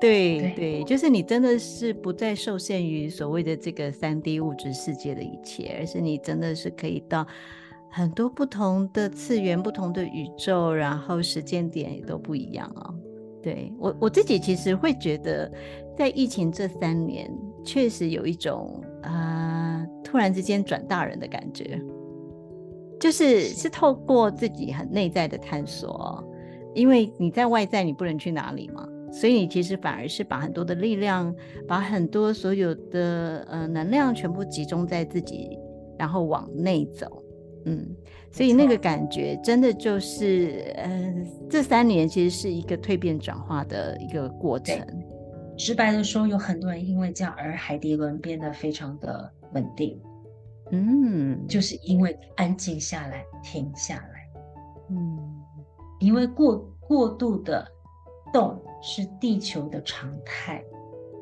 [0.00, 7.26] 对对，对，就是你真的是不再受限于所谓的这个三 D 物质世界的一切，而是你真的是可以到
[7.90, 12.94] 很多不同的次元、不同的宇宙，然后时间点也都不一样哦。
[13.42, 15.50] 对，我我自己其实会觉得，
[15.96, 17.30] 在疫情这三年，
[17.64, 21.80] 确实有一种啊、呃，突然之间转大人的感觉。
[23.00, 26.22] 就是是透过自己很内在的探索，
[26.74, 31.34] 因为你在外在你不能去哪里嘛，所以你其实反而是把很多的力量，
[31.66, 35.58] 把很多所有的呃能量全部集中在自己，
[35.98, 37.22] 然后往内走，
[37.64, 37.88] 嗯，
[38.30, 41.14] 所以那个感觉真的就是，呃，
[41.48, 44.78] 这三年其实是一个蜕变转化的一个过程。
[45.56, 49.98] 直白的说，有很多人因为这样而海底轮变得非常的稳定。
[50.72, 54.30] 嗯，就是因为安静下来，停下来。
[54.88, 55.42] 嗯，
[55.98, 57.66] 因为过过度的
[58.32, 60.64] 动是地球的常态，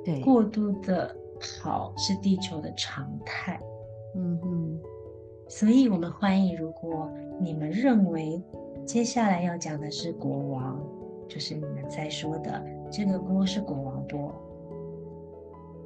[0.04, 3.58] 对，过度的跑是地球的常态。
[4.14, 4.80] 嗯哼，
[5.48, 7.10] 所以我们欢迎，如果
[7.40, 8.42] 你们认为
[8.84, 10.78] 接下来要讲的是国王，
[11.26, 14.34] 就是你们在说的这个锅是国王锅。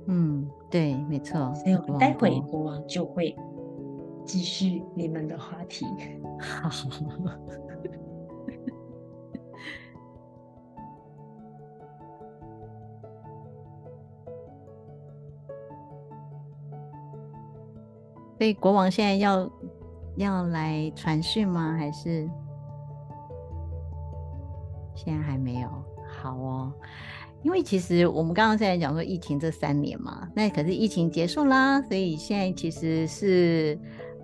[0.06, 1.54] 嗯，对，没错。
[1.54, 3.36] 所以我们待会国王就会。
[4.24, 5.86] 继续你们的话题。
[18.38, 19.48] 所以国王现在要
[20.16, 21.76] 要来传讯吗？
[21.78, 22.28] 还是
[24.96, 25.68] 现在还没有？
[26.08, 26.72] 好哦。
[27.42, 33.78] 因为其实我们刚刚在讲说疫情这三年嘛，那可是疫情结束啦，所以现在其实是。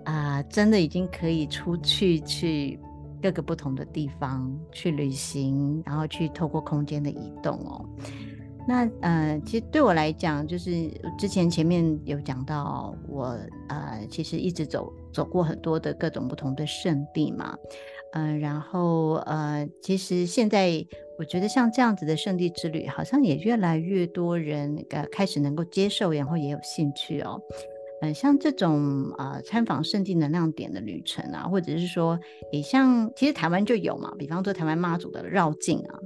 [0.05, 2.79] 啊、真的已经可以出去去
[3.21, 7.85] 各个不同的地方去旅行，然后去透过空间的移动哦。
[8.67, 13.37] 那呃，其实对我来讲，就是之前前面有讲到我，
[13.67, 17.57] 呃，其实一直走走过很多的各种不同的圣地嘛，
[18.13, 20.85] 嗯、然后呃，其实现在
[21.17, 27.41] 我觉得像这样子的圣地之旅，好像也越来越多人呃开始能够接受，然后也有兴趣哦。
[28.01, 32.19] 嗯、像这种呃参访圣地能量点的旅程啊，或者是说，
[32.51, 35.99] 也像其实台湾就有嘛，比方说台湾妈祖的绕境啊。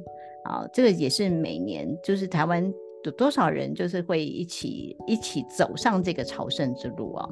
[0.43, 2.61] 啊，这个也是每年，就是台湾
[3.05, 7.29] 有多少人就是会一起一起走上这个朝圣之路啊？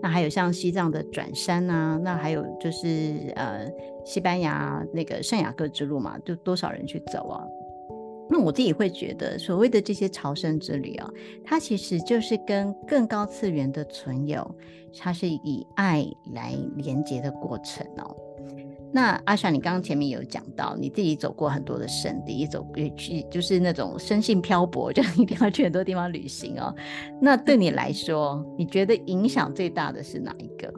[0.00, 3.70] 那还有像西藏的转山啊，那还有就是呃
[4.02, 7.44] 西班牙那个圣雅各之路嘛，就多少人去走啊？
[8.34, 11.08] 那我自己会觉得，所谓的这些朝圣之旅啊，
[11.44, 14.44] 它其实就是跟更高次元的存有，
[14.98, 16.04] 它是以爱
[16.34, 18.16] 来连接的过程哦。
[18.92, 26.74] 那阿莎，你刚刚前面有讲到，你自己走过很多的圣地，也走也去，就是那种生性漂泊，就一定要去很多地方旅行哦。
[27.20, 30.72] 那对你来说，你觉得影响最大的是哪一个？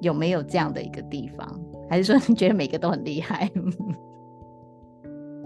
[0.00, 1.60] 有没有这样的一个地方？
[1.90, 3.50] 还是说你觉得每个都很厉害？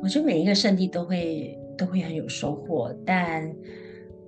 [0.03, 3.55] 我觉得每一个圣地都会都会很有收获，但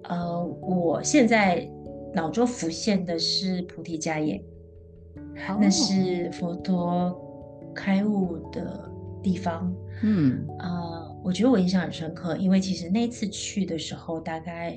[0.05, 1.69] 呃，我现在
[2.15, 4.43] 脑中浮现的是菩提迦耶，
[5.49, 7.25] 哦、那是佛陀。
[7.75, 8.91] 开悟的
[9.23, 14.77] 地方，嗯，呃，我觉得我印象很深刻，因为其实那次去的时候，大概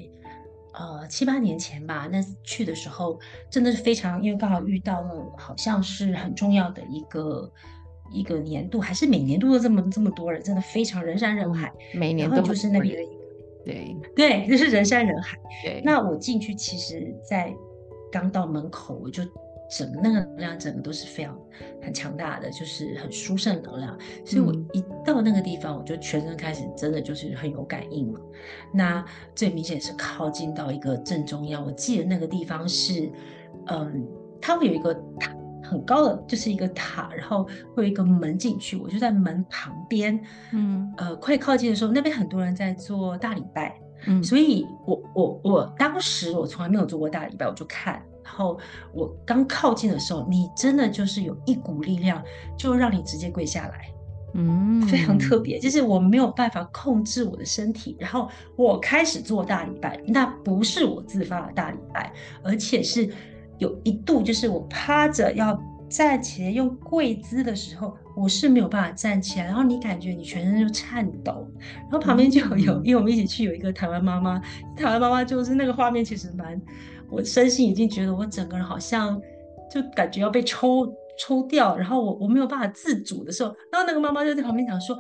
[0.74, 3.20] 呃七八年前吧，那去的时候
[3.50, 7.52] 真的是非常，因为刚好遇到了，好像是很重要的一个
[8.12, 13.12] 一个年度，还是每年度都有这么这么多人，真的非常人山人海，每年都就是那边的一个，
[13.66, 15.38] 对 对，就是人山人海。
[15.64, 17.54] 对，那我进去，其实在
[18.12, 19.24] 刚到门口我就。
[19.74, 21.34] 整个那个能量，整个都是非常
[21.82, 23.98] 很强大的，就是很殊胜能量。
[24.26, 28.20] 所以我一到那个地方，我就全身开始真的就是很有感应嘛。
[28.74, 29.02] 那
[29.34, 33.10] 最明显是靠近到一个正中央，我记得那个地方是，
[33.68, 34.06] 嗯，
[34.42, 35.34] 它会有一个塔，
[35.72, 48.04] 很高的，就是一个塔，然后会有一个门进去，我就在门旁边，嗯，呃，快靠近的时候，那边很多人在做大礼拜，嗯，所以我我我当时我从来没有做过大礼拜，我就看。
[48.24, 48.58] 然后
[48.94, 52.22] 我刚靠近的时候，你真的就是有一股力量，
[52.58, 53.92] 就让你直接跪下来，
[54.36, 62.14] 嗯，非常特别，就是我没有办法控制我的身体，然后我开始做大礼拜，那不是我自发的大礼拜，
[62.44, 63.12] 而且是
[63.62, 65.58] 有一度就是我趴着要
[65.88, 71.48] 站起来用跪姿的时候，我是没有办法站起来，然后你感觉你全身就颤抖，
[71.84, 74.42] 然后旁边就有，嗯、因为我们一起去有一个台湾妈妈，
[74.76, 76.60] 台湾妈妈就是那个画面其实蛮。
[77.10, 79.22] 我身心已经觉得我整个人好像
[79.70, 80.88] 就感觉要被抽
[81.20, 84.98] 抽掉，然后我我没有办法自主的时候，然后那个妈妈就在旁边讲说：“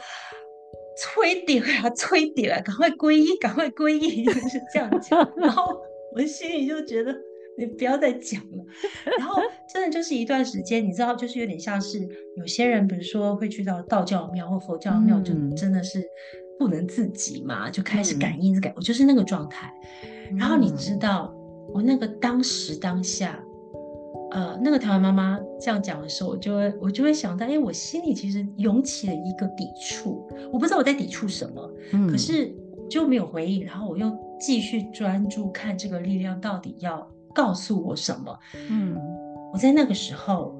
[1.01, 5.25] 催点啊，催点啊，赶快皈依，赶快皈依。”就是这样讲。
[5.37, 5.73] 然后
[6.13, 7.15] 我心里就觉得
[7.57, 8.65] 你不要再讲了。
[9.17, 9.41] 然后
[9.73, 11.99] 真的就是一段时间，你知道，就是有点像是
[12.37, 16.03] 有些人，比如说会去到道教庙或佛教庙，就真的是
[16.57, 19.73] 不能自己嘛，就开始感应感，我就是那个状态。
[20.37, 21.33] 然后你知道。
[21.73, 23.41] 我那个当时当下，
[24.31, 32.53] 呃，那个台湾妈妈这样讲的时候，我就会我就会想到，哎，我心里其实涌起了一个抵触，我不知道我在抵触什么，嗯，可是
[32.89, 38.95] 就没有回应，然后我又继续专注看这个力量到底要告诉我什么，嗯，
[39.53, 40.55] 我在那个时候，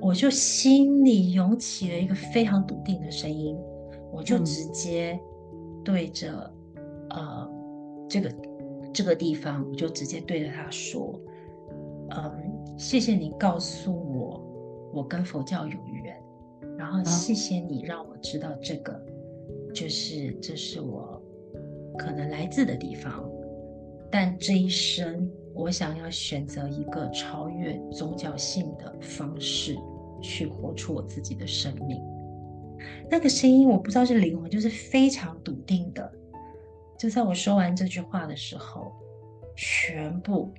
[0.00, 3.56] 我就心里涌起了一个非常笃定的声音，
[4.12, 5.18] 我就直接
[5.84, 6.52] 对着，
[7.10, 7.50] 嗯，呃
[8.08, 8.32] 这个。
[8.94, 11.20] 这个地方，我就直接对着他说
[12.16, 12.32] ：“嗯，
[12.78, 14.42] 谢谢你告诉我，
[14.94, 16.18] 我跟佛教有缘，
[16.78, 18.98] 然后谢谢你让我知道这个，
[19.74, 21.22] 就是这是我
[21.98, 23.22] 可能来自的地方。
[24.18, 29.76] 但这一生，我想要选择一个超越宗教性的方式，
[30.22, 32.00] 去活出我自己的生命。
[33.10, 36.10] 那个声音，我不知道是灵魂，就是非常笃定的。”
[36.98, 38.90] 就在我说完这句话的时候，
[39.54, 40.50] 全部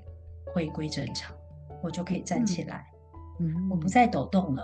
[0.54, 1.36] 回归正常，
[1.82, 2.86] 我就可以站起来，
[3.40, 4.62] 嗯，我不再抖动了。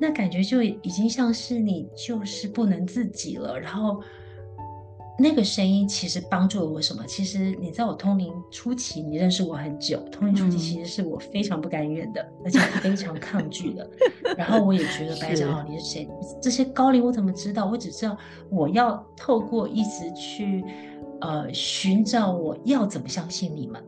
[0.00, 4.02] 那感觉就已经像是你就是不能自己了，然后。
[5.18, 7.04] 那个声音其实帮助了我什么？
[7.06, 13.88] 其实你在我通灵初期，你认识我很久，通灵初期其实是我非常不甘愿的，嗯、而且非常抗拒的。
[14.36, 16.08] 然后我也觉得白长老你是谁？
[16.40, 17.66] 这些高龄我怎么知道？
[17.66, 18.16] 我只知道
[18.50, 20.64] 我要透过一直去
[21.20, 23.84] 呃寻找，我要怎么相信你们？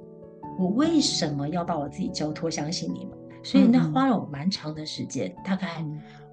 [0.58, 3.18] 我为什么要把我自己交托相信你们？
[3.42, 5.84] 所以那花了我蛮长的时间，嗯、大概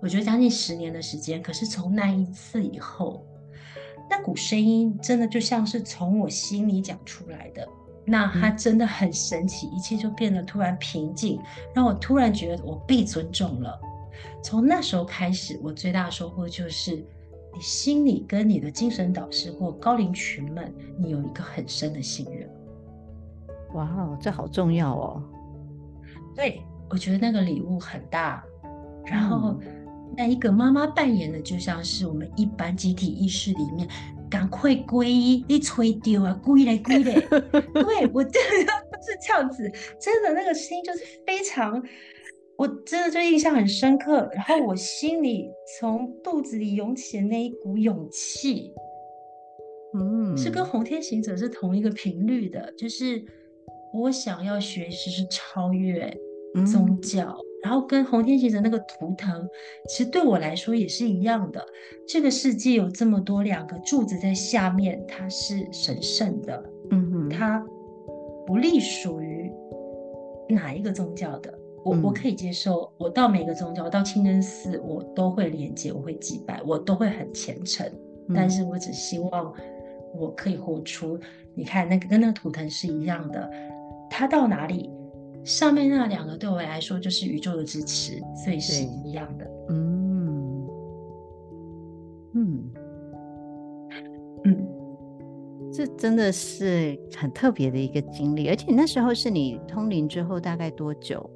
[0.02, 1.42] 我觉得将近十年的时间。
[1.42, 3.26] 可是从那一次以后，
[4.12, 7.66] 那股声音真的就像是从我心里讲出来的，
[8.04, 11.40] 那它真的很神奇，一切就变得突然平静，
[11.74, 13.80] 让我突然觉得我被尊重了。
[14.44, 16.98] 从那时候开始，我最大的收获就是，
[17.54, 22.50] 你心里跟你的精神导师或高龄群们，你有一个很深的信任。
[23.76, 25.24] 哇哦，这好重要哦！
[26.36, 28.44] 对，我觉得那个礼物很大。
[29.06, 29.58] 然后，
[30.18, 33.88] 那一个妈妈扮演的，就像是我们一般集体意识里面，
[34.30, 37.14] 赶快皈依，你吹丢啊，归来归来。
[37.74, 41.82] 对，我真的是这样子，真的那个声音就是非常，
[42.58, 44.30] 我真的就印象很深刻。
[44.34, 45.50] 然后我心里
[45.80, 48.72] 从肚子里涌起的那一股勇气，
[49.94, 53.24] 嗯，是跟红天行者是同一个频率的，就是。
[53.94, 56.18] 我想要学习是超越
[56.66, 59.48] 宗教，嗯、然后跟红天行者那个图腾，
[59.88, 61.66] 其实对我来说也是一样的。
[62.08, 67.64] 这个世界有这么多两个柱子在下面，它是神圣的，嗯哼，它
[68.46, 69.52] 不隶属于
[70.50, 71.54] 哪一个宗教的。
[71.84, 77.88] 我、嗯、我可以接受，我到每个宗教，我到清真寺，我都会连接，我会祭拜，我都会很虔诚。
[78.28, 79.54] 嗯、但是我只希望
[80.14, 81.20] 我可以活出，
[81.56, 83.50] 你看那个跟那个图腾是一样的。
[84.10, 84.92] 他到哪里，
[85.44, 89.46] 上面那两个对我来说就是宇宙的支持，所以是一样的。
[89.70, 90.68] 嗯
[92.34, 92.64] 嗯
[94.46, 94.68] 嗯，
[95.74, 98.48] 这真的是很特别的一个经历。
[98.50, 101.30] 而且那时候是你通灵之后大概多久？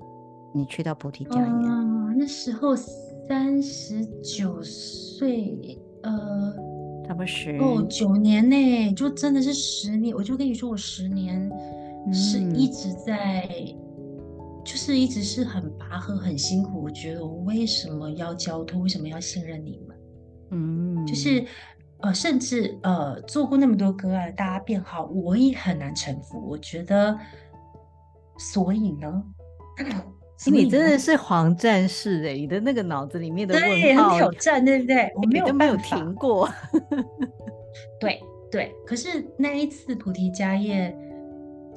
[0.53, 1.67] 你去到菩提迦耶？
[1.67, 6.53] 啊，那时候三十九岁，呃，
[7.05, 10.15] 差不多十哦九年呢，就真的是十年。
[10.15, 11.51] 我就跟你说，我十年。
[12.13, 13.84] 是一直在，嗯、
[14.65, 16.81] 就是一直是很拔河、很辛苦。
[16.81, 18.81] 我觉得我为什么要交托？
[18.81, 19.97] 为什么要信任你们？
[20.51, 21.45] 嗯，就是
[21.99, 26.43] 呃，甚至呃，做过那么多个案，大家变好，我也很难臣服。
[26.49, 27.17] 我觉得，
[28.37, 29.23] 所以呢，
[30.51, 32.33] 你真的是黄战士哎！
[32.33, 35.11] 你的那个脑子里面的问号很挑战，对不对？
[35.15, 36.49] 我没有都没有停过。
[38.01, 38.19] 对
[38.51, 40.93] 对，可是那一次菩提迦叶。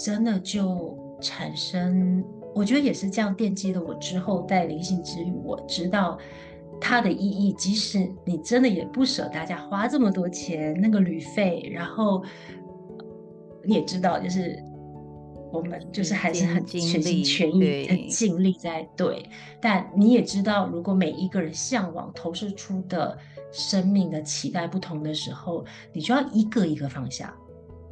[0.01, 2.24] 真的就产生，
[2.59, 6.18] 我觉得也是这样奠基了我之后带灵性之旅，我知道
[6.80, 7.52] 它的意义。
[7.52, 12.20] 即使你真的也不舍大家花这么多钱，那个旅费，然后
[13.64, 14.61] 你也知道，就是
[15.52, 19.06] 我们就是还是很全心全意的尽力在对。
[19.06, 19.30] 对，
[19.61, 23.16] 但你也知道，如果每一个人向往投射出的
[23.52, 27.32] 生命的期待不同的时候，你就要一个一个放下。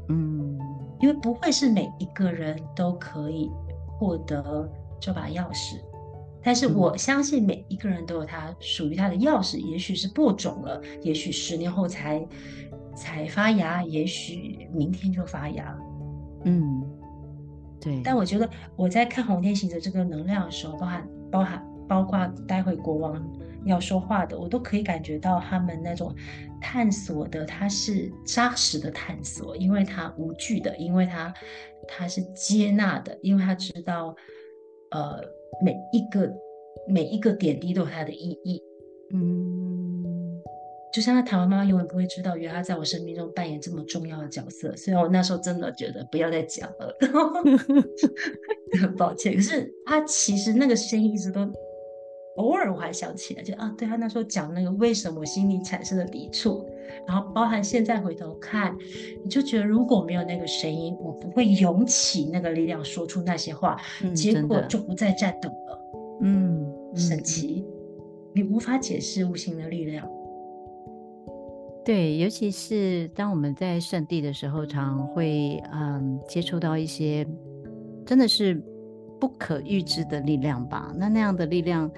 [0.09, 0.59] 嗯。
[0.99, 3.51] 因为不会是每一个人都可以
[3.99, 4.71] 获得
[5.01, 5.81] 这把钥匙，
[6.43, 12.27] 但是我相信每一个人都有他属于他的钥匙，也许是播种了，也许十年后才
[12.95, 15.77] 才发芽，也许明天就发芽。
[16.45, 16.83] 嗯，
[17.81, 18.01] 对。
[18.05, 23.23] 但我觉得我在看红天行者这个能量的时候，包含包含包括待会国王
[23.69, 26.14] 要说话的，我都可以感觉到他们那种。
[26.59, 31.33] 探索的，他是扎实的探索，因为他无惧的，因为他
[31.87, 34.17] 他是接纳的，因为他知道，
[34.91, 35.21] 呃，
[35.62, 36.33] 每一个
[36.89, 38.61] 每一个点滴都有它的意义。
[39.12, 40.43] 嗯，
[40.95, 44.75] 就像他台湾妈妈永远不会知道，原来他在我生命中扮演这么重要的角色。
[44.77, 46.97] 所以我那时候真的觉得不要再讲了，
[48.81, 49.37] 很 抱歉。
[49.37, 51.47] 可是他其实那个声音一直都。
[52.37, 56.66] 偶尔我还想起来，就啊，对他那时候讲那个为什么我心里产生的抵触，
[57.07, 58.76] 然后包含现在回头看，
[59.24, 65.80] 你就觉得如果没有那个声音，我不会涌起那个力量说出那些话，嗯、结果就不再颤抖了。
[66.20, 67.64] 嗯，神奇，
[68.34, 70.07] 你无法解释无形的力量。
[71.87, 77.26] 对，尤其是当我们在圣地的时候，常会嗯接触到一些
[78.05, 78.62] 真的是
[79.18, 80.93] 不可预知的力量吧？
[80.99, 81.91] 那那样的力量。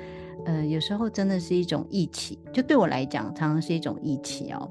[0.45, 4.71] 呃，有时候真的是一种义气，就对我来讲，常常是一种义气哦。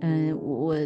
[0.00, 0.76] 嗯、呃，我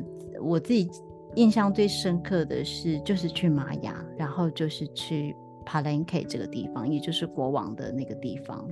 [0.40, 0.88] 我自己
[1.34, 5.34] 印象最深刻的是，就是去玛雅，然后就是去
[5.66, 8.66] 帕兰克这个地方，也就是国王的那个地方。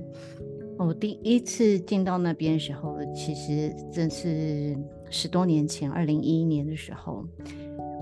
[0.77, 4.77] 我第一次进到那边的时候，其实这是
[5.09, 7.23] 十多年前，二零一一年的时候，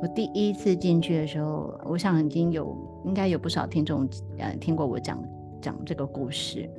[0.02, 5.20] 我第一次进去的时候，我想已经有应该有不少听众呃听过我讲
[5.60, 6.70] 讲这个故事。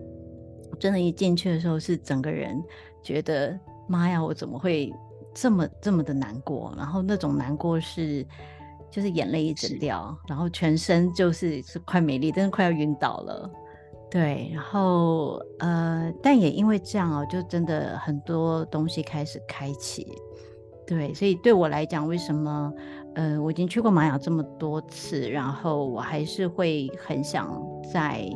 [0.78, 2.62] 真的，一进去的时候是整个人
[3.02, 4.92] 觉得妈呀，我怎么会
[5.34, 6.72] 这么这么的难过？
[6.76, 8.26] 然后那种难过是，
[8.90, 13.50] 就是眼泪一直掉，然后全身就是是快没力，真的快要晕倒了。
[14.10, 20.06] 对，然后呃，但也因为这样哦，就真的很多东西开始开启。
[20.86, 22.72] 对，所以对我来讲，为什么
[23.14, 27.62] 呃，我已经去过玛雅这么多次，然后我还是会很想
[27.92, 28.26] 再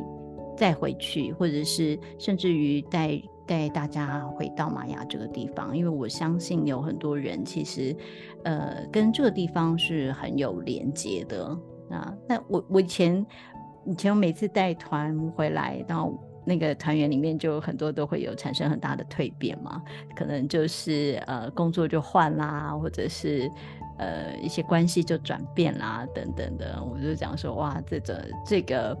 [0.55, 7.95] 再回去，或者是甚至于带带大家回到玛雅这个地方，因为我相信有很多人其实
[8.43, 11.45] 呃跟这个地方是很有连接的
[11.89, 12.13] 啊。
[12.27, 13.25] 那我我以前。
[13.85, 16.09] 以前我每次带团回来，到
[16.45, 19.83] 那个团员里面就很多都会有产生很大的蜕变嘛，
[20.15, 23.51] 可能就是呃工作就换啦，或者是
[23.97, 26.81] 呃一些关系就转变啦等等的。
[26.81, 28.97] 我就讲说哇，这个这个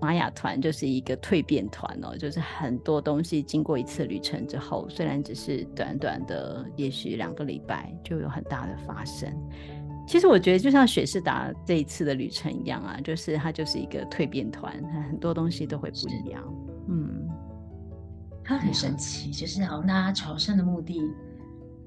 [0.00, 9.30] 玛雅团就是一个蜕变团哦，就是很多东西经过一次旅程之后，虽然只是短短的，也许两个礼拜，就有很大的发生。
[10.08, 14.72] 其实我觉得就像雪士达这一次的旅程一样啊，就是它就是一个蜕变团，
[15.08, 16.42] 很多东西都会不一样。
[16.88, 17.28] 嗯，
[18.42, 20.98] 它很神奇，就是好像大家朝圣的目的，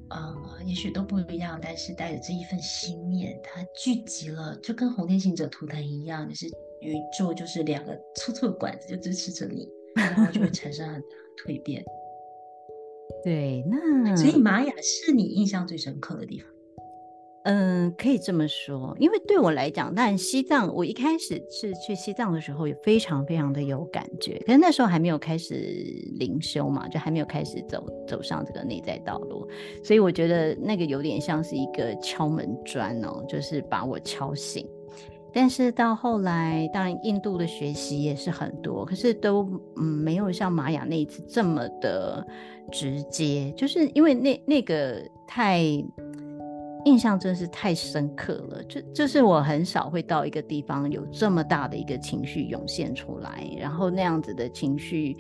[0.10, 6.46] 呃，也许都不一样，但是带着这一份心念，它聚集了，就跟红天行者图腾一样，就是
[6.84, 11.84] 宇宙就是两个粗粗的管子，就支持着你，然后就会产生很大的蜕变。
[13.24, 16.50] 对，那所以玛雅是你印象最深刻的地方。
[17.46, 25.54] 嗯，可以这么说，因为对我来讲，但西藏，我一开始是去西藏的时候也非常非常的有感觉，可是那时候还没有开始
[26.18, 29.46] 灵修嘛，就还没有开始走走上这个内在道路，
[29.84, 34.66] 所以我觉得那个有点像是一个敲门砖哦，就是把我敲醒。
[35.34, 42.26] 但是到后来，当然印度的学习也是很多，可是都嗯没有像玛雅那一次这么的
[42.72, 45.64] 直接，就是因为那那个太。
[46.86, 55.16] 印象真是太深刻了，就就是我很少会到一个地方有这么大的一个情绪涌现出来，然后那样子的情绪，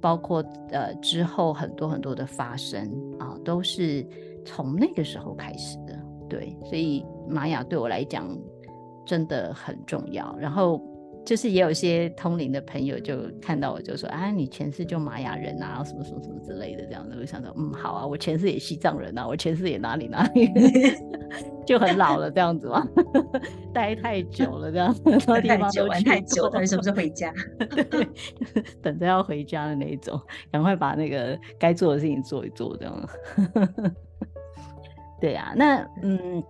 [0.00, 4.02] 包括呃之后很多很多的发生啊，都是
[4.46, 5.94] 从那个时候开始的。
[6.26, 8.26] 对，所以玛雅对我来讲
[9.06, 10.36] 真的很重要。
[10.38, 10.80] 然后。
[11.26, 20.50] 就是也有一些通灵的朋友就看到我就说啊，你前世就玛雅人啊，什么什么什么之类的这样子，我想说嗯好啊，我前世也西藏人啊，我前世也哪里哪里，
[21.64, 22.86] 就很老了这样子嘛，
[23.72, 25.02] 待太久了这样子，
[25.40, 27.32] 太久玩太久，到底是不是回家？
[27.90, 28.06] 对，
[28.82, 30.20] 等着要回家的那一种，
[30.52, 33.08] 赶快把那个该做的事情做一做这样。
[35.22, 36.44] 对啊，那嗯，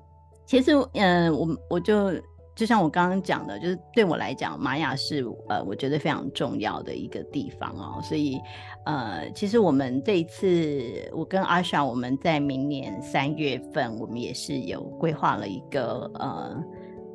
[0.46, 2.10] 其实嗯，我我就。
[2.54, 8.00] 就像我刚刚讲的，就是对我来讲，玛雅是呃，我觉得非常重要的一个地方哦。
[8.02, 8.40] 所以，
[8.84, 16.64] 呃，其实我们这一次，我跟阿莎，我们在明年三月份，我们也是有规划了一个呃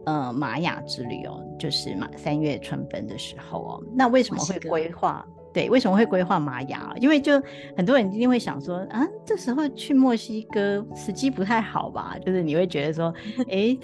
[0.05, 3.83] 呃玛雅之旅哦，就是马三月春分的时候哦。
[3.95, 5.25] 那为什么会规划？
[5.51, 6.93] 对，为什么会规划玛雅？
[6.99, 7.41] 因为就
[7.75, 12.15] 很多人一定会想说，啊，这时候去墨西哥时机不太好吧？
[12.23, 13.11] 就是你会觉得说，
[13.49, 13.75] 哎，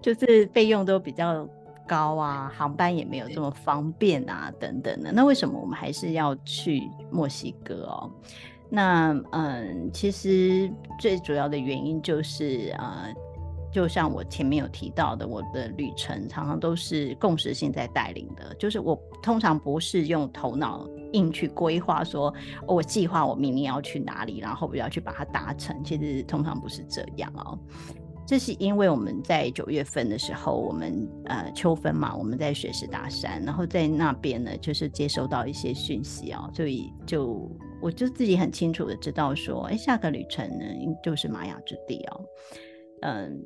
[0.00, 1.48] 就是费用都比较
[1.86, 5.12] 高啊，航班也没有这么方便啊，等等的。
[5.12, 8.10] 那为什么我们还是要去墨西哥哦？
[8.70, 10.70] 那嗯，其实
[11.00, 13.12] 最主要的原因就是呃。
[13.70, 22.32] 就像我前面有提到的，我的旅程常常都是共识性在带领的，就是我通常不是用头脑硬去规划，说
[22.66, 25.84] 我计划我明年要去哪里，然后我要去把它达成。
[25.84, 27.58] 其实通常不是这样哦。
[28.28, 37.50] 这是因为我们在九月份的时候，我们呃秋分嘛，我们在雪石达山，然后在那边呢，就是接收到一些讯息哦，所以就
[37.80, 40.64] 我就自己很清楚的知道说，哎，下个旅程呢
[41.02, 42.20] 就是玛雅之地哦。
[43.00, 43.40] 嗯，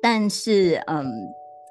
[0.00, 1.04] 但是嗯，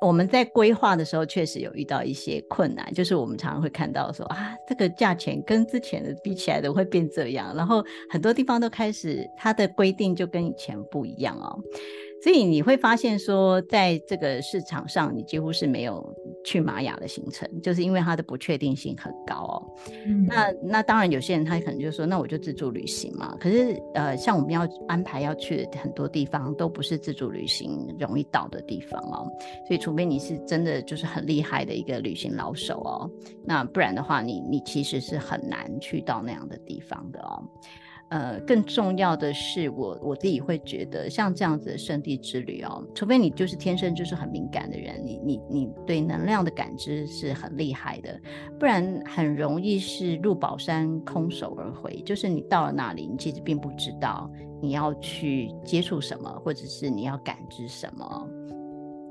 [0.01, 11.57] 我们在规划的时候确实有遇到一些困难，就是我们常常会看到说啊，这个价钱跟之前的比起来的会变这样，然后很多地方都开始它的规定就跟以前不一样哦。
[12.21, 19.55] 所以你会发现说，在这个市场上，你几乎是没有去玛雅的行程，就是因为它的不确定性很高哦。
[20.05, 23.35] 嗯、那那当然，有些人他可能就说，那我就自助旅行嘛。
[23.39, 29.25] 可是呃，像我们要安排要去的很多地方，都不是自助旅行容易到的地方哦。
[29.67, 33.09] 所以，除非你是真的就是很厉害的一个旅行老手哦，
[33.45, 37.41] 那不然的话你，你你其实是很难去到那样的地方的哦。
[38.09, 48.19] 呃，更重要的是我，我自己会觉得，像这样子的圣地之旅哦，除非你就是天生就是很敏感的人，你你你对能量的感知是很厉害的，
[48.59, 52.01] 不然很容易是入宝山空手而回。
[52.03, 54.27] 就是你到了那里，你其实并不知道
[54.59, 58.27] 你要去接触什么，或者是你要感知什么，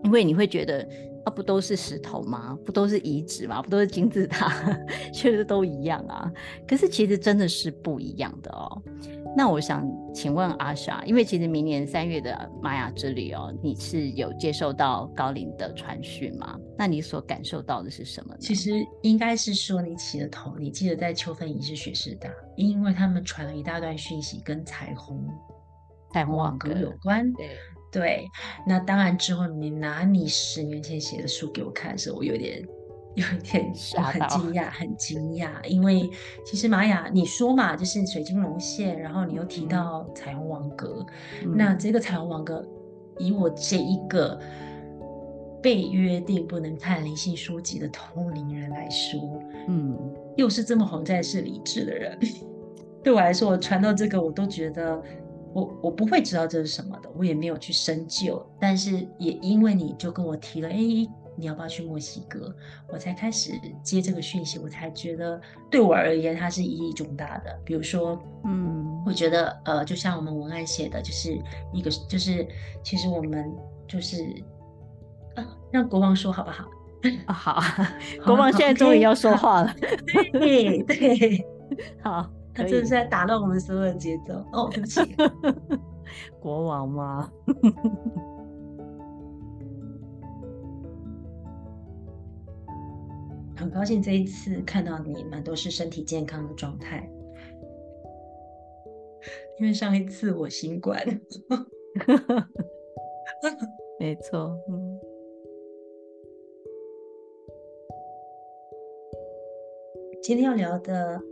[0.03, 0.84] 因为你会觉得
[1.25, 2.59] 啊，不都是石头吗？
[2.64, 3.61] 不都是遗址吗？
[3.62, 4.51] 不都是金字塔？
[5.12, 6.31] 确实都一样啊。
[6.66, 8.83] 可是其实真的是不一样的哦。
[9.37, 16.59] 那我想请问阿莎，因为其实明年三月的玛雅之旅哦，你是有接受到高龄的传讯吗？
[16.77, 18.39] 那你所感受到的是什么呢？
[18.41, 25.29] 其实应该是说你起了头，你记得在秋分仪式学士大，因为他们传了一大段讯息，跟彩虹、
[26.12, 27.31] 彩虹网格有关。
[27.35, 27.51] 对。
[27.91, 28.28] 对，
[28.66, 32.62] 那当然之后你拿你十年前写的书给我看的时候，我有点，
[33.14, 36.11] 有一点我很惊讶，很惊讶，因为
[36.45, 41.05] 其实玛雅你说嘛，就是水晶龙线，然后你又提到彩虹网格，
[41.43, 42.62] 嗯、那这个彩虹网格，
[43.18, 44.39] 以我这一个
[45.62, 49.99] 被约定不能看灵性书籍的通灵人来说，嗯，
[50.36, 52.18] 又是这么红在是理智的人，
[53.03, 55.03] 对我来说，我传到这个我都觉得。
[55.59, 58.44] 我我不会知道这是什么的，我也没有去深究。
[58.61, 60.76] 但是也因为你就跟我提了，哎，
[61.36, 62.54] 你要不要去墨西哥？
[62.92, 63.52] 我才开始
[63.82, 65.40] 接这个讯息，我才觉得
[65.70, 67.59] 对我而言它是意义重大的。
[67.64, 71.36] 比如说，嗯，我觉得呃，就像我们文案写的，就是
[71.72, 72.46] 一个就是
[72.82, 73.52] 其实我们
[73.86, 74.22] 就是
[75.34, 76.64] 啊，让国王说好不好？
[77.26, 77.62] 啊，好，
[78.24, 79.74] 国王现在终于要说话了。
[80.32, 81.46] 对对，
[82.02, 82.28] 好。
[82.59, 85.00] 他真的是在打乱我们所有的节奏哦，对不起，
[86.40, 87.32] 国王吗？
[93.54, 97.09] 很高兴这一次看到你们都是身体健康的状态，
[99.61, 101.00] 因为上一次我新冠，
[104.00, 104.98] 没错，嗯，
[110.20, 111.22] 今天要聊的。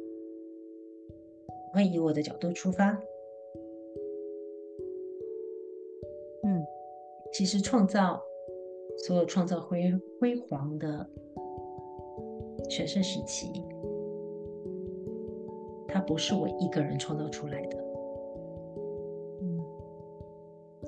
[1.77, 2.91] 会以我的角度出发，
[6.43, 6.65] 嗯，
[7.35, 8.19] 其实创造
[9.07, 11.07] 所有创造辉辉煌的
[12.71, 13.63] 全盛时期，
[15.87, 17.77] 它不是我一个人创造出来的，
[19.43, 19.61] 嗯，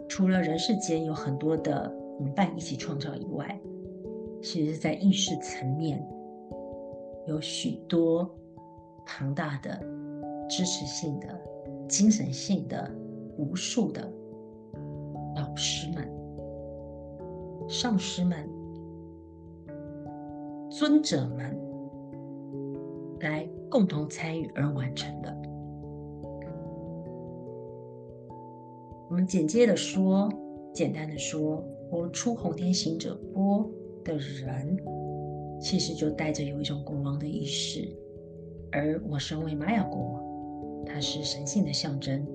[0.09, 1.86] 除了人世间有很多的
[2.18, 3.61] 伙伴一起创造以外，
[4.43, 6.03] 其实在意识层面
[7.26, 8.26] 有许多
[9.05, 9.98] 庞大的。
[10.49, 11.29] 支持性的、
[11.89, 12.91] 精神性的、
[13.37, 14.11] 无数的
[15.37, 16.09] 老师们、
[17.69, 18.49] 上师们、
[20.71, 21.57] 尊者们
[23.21, 25.37] 来共同参与而完成的。
[29.11, 30.31] 我们简介的说，
[30.73, 33.69] 简单的说，我们出红天行者波
[34.05, 34.77] 的人，
[35.61, 37.89] 其实就带着有一种国王的意识，
[38.71, 40.18] 而我身为玛雅国王。
[40.89, 42.26] 它是神性的象征，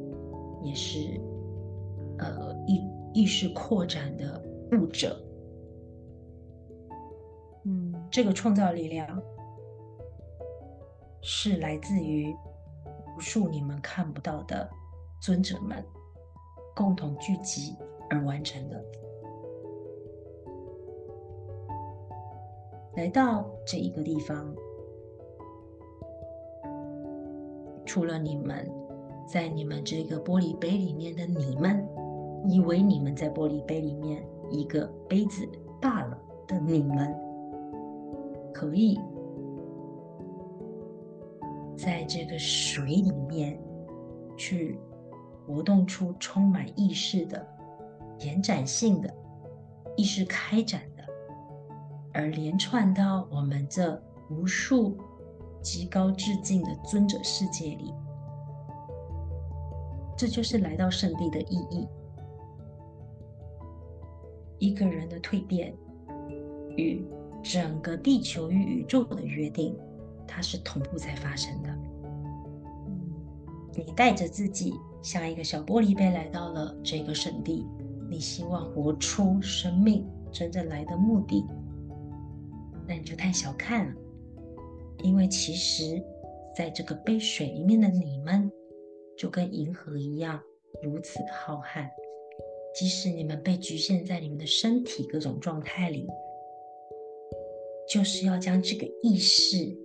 [0.61, 1.19] 也是
[2.19, 4.41] 呃意意识扩展的
[4.71, 5.19] 物者。
[7.65, 9.21] 嗯，这个创造力量
[11.21, 12.33] 是来自于
[13.15, 14.69] 无数你们看不到的
[15.19, 15.83] 尊者们
[16.75, 17.75] 共同聚集
[18.09, 18.85] 而完成的。
[22.95, 24.55] 来到这一个地方。
[27.93, 28.67] 除了你们，
[29.27, 31.87] 在你们这个玻璃杯里面的你们，
[32.43, 35.47] 以为你们在玻璃杯里面一个杯子
[35.79, 36.17] 罢了
[36.47, 37.15] 的你们，
[38.51, 38.99] 可以
[41.77, 43.61] 在这个水里面
[44.35, 44.79] 去
[45.45, 47.45] 活动出充满意识的、
[48.21, 49.13] 延展性的、
[49.95, 51.03] 意识开展的，
[52.11, 54.97] 而连串到我们这无数。
[55.63, 57.93] 极高致敬的尊者世界里，
[60.17, 61.87] 这就是来到圣地的意义。
[64.59, 65.73] 一个人的蜕变
[66.75, 67.05] 与
[67.41, 69.75] 整个地球与宇宙的约定，
[70.27, 71.69] 它是同步在发生的。
[73.75, 77.65] 你带着自己像一个小玻璃杯来到了这个圣地，
[78.09, 81.45] 你希望活出生命真正来的目的，
[82.87, 83.93] 那你就太小看了。
[85.03, 86.01] 因为其实，
[86.55, 88.49] 在这个杯水里面的你们，
[89.17, 90.41] 就跟银河一样
[90.81, 91.87] 如此浩瀚。
[92.73, 96.07] 即使你们被局限在你们的身体各种状态里，
[97.87, 99.77] 就是要将这个意识，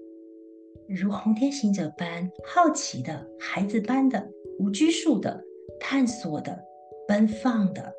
[0.88, 4.26] 如红天行者般好奇的、孩子般的、
[4.58, 5.44] 无拘束的、
[5.78, 6.64] 探索的、
[7.06, 7.92] 奔放的，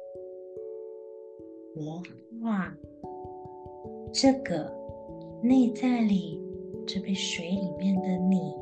[1.75, 2.01] 活
[2.41, 2.73] 化
[4.11, 4.73] 这个
[5.43, 6.48] 内在里。
[6.87, 8.55] 这杯水里面的你，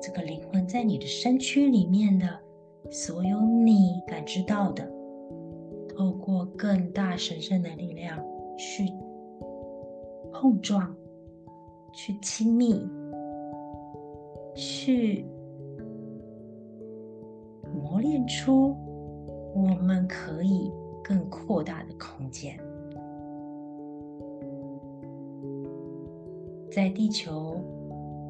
[0.00, 2.28] 这个灵魂在你的身躯里面的
[2.90, 4.86] 所有你感知到的，
[5.88, 8.22] 透过更大神圣的力量
[8.58, 8.92] 去
[10.32, 10.94] 碰撞、
[11.92, 12.86] 去亲密、
[14.54, 15.24] 去
[17.74, 18.76] 磨练出
[19.54, 20.70] 我们可以
[21.02, 22.58] 更扩大的空间。
[26.74, 27.60] 在地球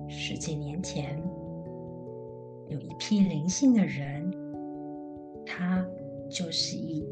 [0.06, 1.18] 十几年前，
[2.68, 4.30] 有一批灵性的人，
[5.46, 5.82] 他
[6.30, 7.06] 就是以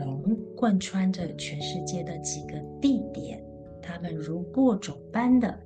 [0.00, 3.40] 龙贯穿着全世界的几个地点，
[3.80, 5.56] 他们如播种般的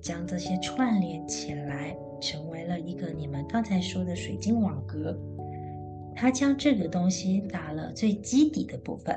[0.00, 5.16] 将这些串联起来，成为了一个你们刚才说的水晶网格。
[6.12, 9.16] 他将这个东西打了最基底的部分，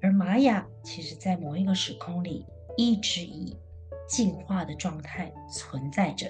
[0.00, 2.44] 而玛雅其实在某一个时空里
[2.76, 3.56] 一直以
[4.08, 6.26] 进化的状态存在着。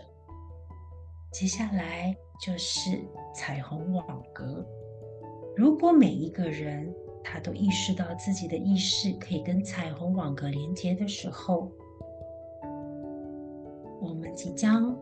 [1.32, 3.00] 接下来就是
[3.34, 4.66] 彩虹网格。
[5.56, 11.70] 如果每一个人他都意识到自己的意识可以跟彩虹网格连接的时候，
[14.00, 14.96] 我们即将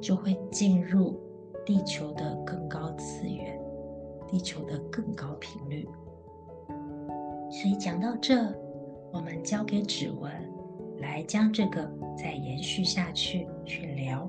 [0.00, 1.18] 就会进入
[1.64, 3.58] 地球的更高次元，
[4.26, 5.88] 地球的更高频率。
[7.50, 8.34] 所以讲到这，
[9.12, 10.30] 我们交给指纹。
[11.00, 14.28] 来将这个再延续下去，去聊。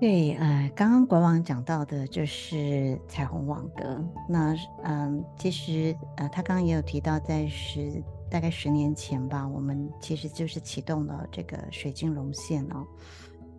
[0.00, 4.04] 对，呃，刚刚国王讲到的就是彩虹网格。
[4.28, 4.52] 那，
[4.82, 12.84] 嗯，其实，呃，他刚刚也有提到，在十大概十年前吧，我们其实就是启动了这个水晶龙线哦。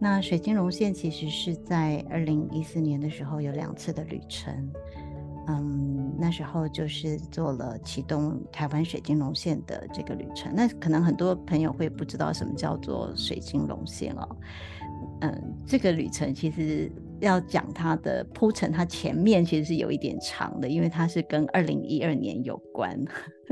[0.04, 4.54] 那水晶龙线其实是在二零一四年的时候有两次的旅程，
[5.48, 10.54] 嗯，那时候就是做了启动台湾水晶龙线的这个旅程。
[10.54, 14.28] 那可能很多朋友会不知道什么叫做水晶龙线哦，
[15.22, 16.92] 嗯，这个旅程其实。
[17.24, 23.00] 要讲它的铺陈，它前面其实是有一点长的，因为它是跟二零一二年有关。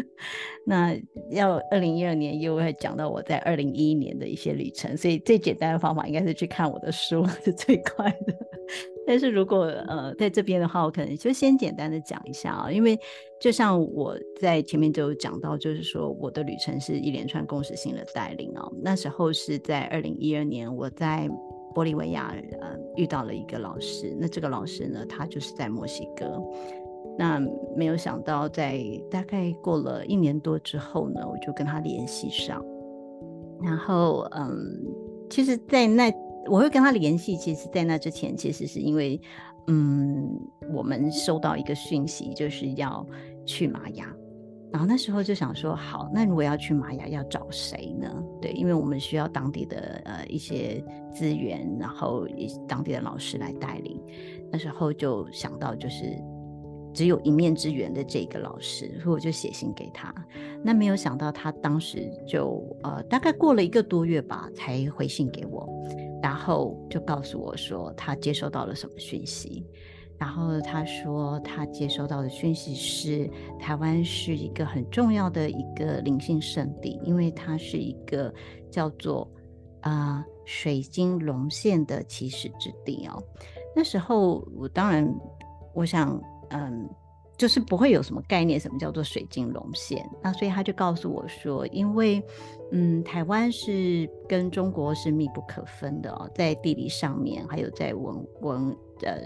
[0.65, 0.95] 那
[1.31, 8.35] 要二零一二年又会讲到我在二零一一年的一些旅程，所以最简单的方法应该是去看我的书是最快的。
[9.07, 12.97] 但是如果呃在这边的话，我可能就先简单的讲一下啊，因为
[13.39, 18.71] 就像我在前面就有讲到，就是说我的旅程是一连串共识性的带领哦。
[18.81, 21.29] 那时候是在二零一二年，我在。
[21.73, 24.15] 玻利维亚，呃，遇到了一个老师。
[24.19, 26.41] 那这个老师呢，他就是在墨西哥。
[27.17, 27.41] 那
[27.75, 32.63] 没有想到，在大概过了一年多之后呢，我就跟他联系上。
[33.61, 34.57] 然后，嗯，
[35.29, 36.11] 其实，在那
[36.49, 39.21] 我会跟他联系，其实，在那之前，其实是因为，
[39.67, 40.27] 嗯，
[40.73, 43.05] 我们收到一个讯息，就是要
[43.45, 44.11] 去玛雅。
[44.71, 48.09] 然后那时候就想说，好，那如果要去玛雅，要找谁呢？
[48.41, 50.81] 对，因为我们需要当地的呃一些
[51.13, 52.25] 资源，然后
[52.67, 54.01] 当地的老师来带领。
[54.49, 56.17] 那时候就想到，就是
[56.93, 60.13] 只有一面之缘的这个老师，所以我就写信给他。
[60.63, 65.67] 那没有想到，他当时就呃大概过了一个多月吧，才回信给我，
[66.23, 69.65] 然后就告诉我说他接收到了什么讯息。
[70.21, 73.27] 然后他说，他接收到的讯息是
[73.59, 78.31] 台湾是一个很重要的一个灵性圣地，因为它是一个
[78.69, 79.27] 叫做
[79.79, 83.19] 啊、水晶龙线的起始之地哦。
[83.75, 85.11] 那时候我当然
[85.73, 86.87] 我想，嗯，
[87.35, 90.07] 就是不会有什么概念，什么叫做水晶龙线。
[90.21, 92.23] 那所以他就告诉我说，因为
[92.71, 99.17] 嗯，台湾是跟中国是密不可分的哦，在地理上面，还有在文文呃。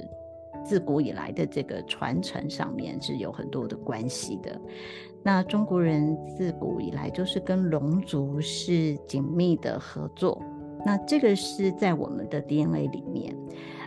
[0.66, 4.60] 自古以来的这个传承上面是有很多的关系的。
[5.24, 10.42] 那中国人自古以来就是跟龙族是紧密的合作，
[10.86, 13.36] 那这个是在我们的 DNA 里面。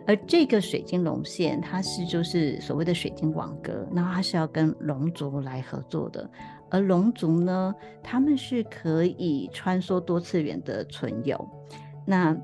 [0.07, 6.29] 而这个水晶龙线，它是就是所谓的水晶网格，那它是要跟龙族来合作的。
[6.70, 11.47] 而龙族呢，他们是可以穿梭多次元的存有。
[12.07, 12.35] 那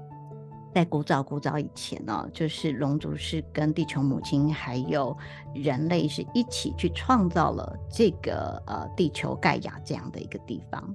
[0.75, 5.17] 在古早古早以前呢、哦，就是龙族是跟地球母亲还有
[5.55, 10.93] 人类是一起去创造了这个呃地球盖亚这样的一个地方，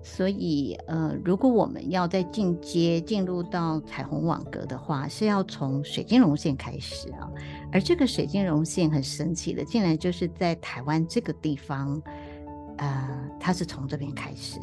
[0.00, 7.28] 所以呃如果我们要再进阶进入到彩虹网格的话，是要从水晶龙线开始啊，
[7.72, 12.00] 而这个水晶龙线很神奇的，竟然就是在台湾这个地方，
[12.78, 14.60] 呃，它是从这边开始。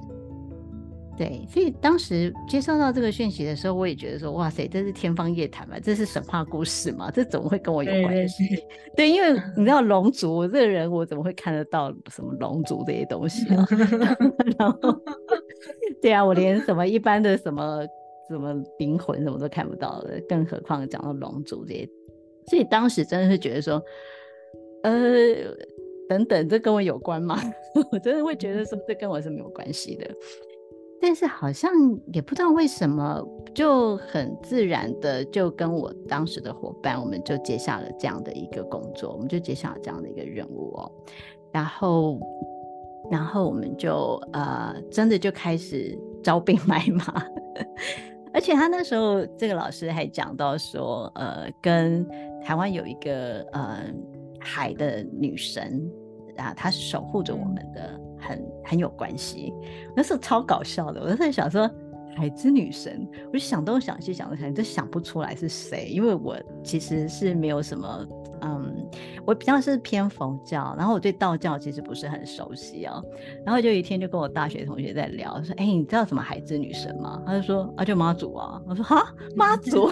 [1.16, 8.47] 对，所以当时接收到这个讯息的时候，我也觉得说，哇塞，这是天方夜谭嘛，这是神话故事嘛，这怎么会跟我有关系？
[8.47, 8.66] 对，对，
[9.07, 13.64] 对，因为 你知道龙族，我这个人我怎么会看得到什么龙族这些东西啊？
[14.57, 15.03] 然后，
[16.01, 17.86] 对啊，我连什么一般的什么
[18.28, 21.88] 什么灵魂什么都看不到的，更何况讲到龙族这些，
[22.47, 23.80] 所以当时真的是觉得说，
[24.82, 24.91] 呃，
[26.09, 27.39] 等等，这跟我有关吗？
[27.91, 30.09] 我真的会觉得说，这跟我是没有关系的。
[31.05, 31.69] 但是好像
[32.13, 33.21] 也不知道为什么，
[33.53, 40.89] 就很自然的就跟我当时的伙伴，我们就接下了这样的一个工作，我们就接下了这样的一个任务哦。
[41.51, 42.17] 然后，
[43.11, 47.21] 然后我们就呃，真的就开始招兵买马，
[48.33, 52.07] 而且他那时候这个老师还讲到说，呃，跟
[52.41, 53.93] 台湾有一个呃
[54.39, 55.85] 海的女神
[56.37, 57.99] 啊，她是守护着我们的。
[58.28, 59.53] 很很有关系，
[59.95, 61.01] 那时候超搞笑的。
[61.01, 61.69] 我就在想说，
[62.15, 65.88] 海之女神，我就想东想西，想东想西，就想不出来是谁。
[65.89, 68.07] 因为我其实是没有什么，
[68.41, 68.74] 嗯，
[69.26, 73.03] 我比较是偏佛教，然后我对道教其实不是很熟悉哦。
[73.45, 79.03] 然后就有一天就跟我大学同学在聊，说：“哎、你知道什么海之女神吗？”他就说：“啊，就妈祖啊。”我说：“哈，
[79.36, 79.91] 妈祖。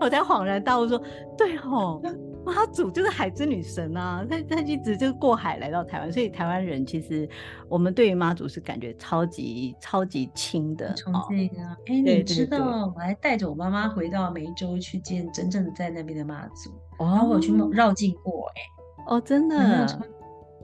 [0.00, 1.00] 我才恍然大悟说
[1.38, 2.02] ：“对哦。”
[2.44, 7.28] 妈祖就是海之女神啊，她她一直就过海来到台湾，所以台湾人其实
[7.68, 10.92] 我们对于妈祖是感觉超级超级亲的。
[10.94, 18.62] 从这个，哎、哦，你知道，我还带着我妈妈回到梅州去见真正在那边的妈祖，哦、然后我去绕境过，哎，
[19.06, 19.86] 哦，真的，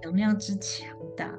[0.02, 1.32] 能量之强大。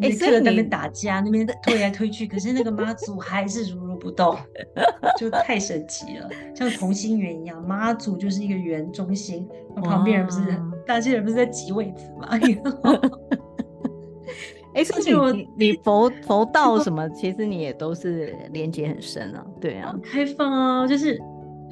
[0.00, 4.36] 哎，所以在那边打架，那边推来推去，可是那个妈祖还是如如不动，
[5.18, 9.46] 就太神奇了，像同心圆一样，妈祖就是一个圆中心，
[9.82, 10.40] 旁边人不是
[10.86, 12.28] 大些人不是在挤位子吗？
[14.74, 21.18] 哎，所以你你佛佛道什么，其实你也都是连接很深啊，对啊，开放啊，就是，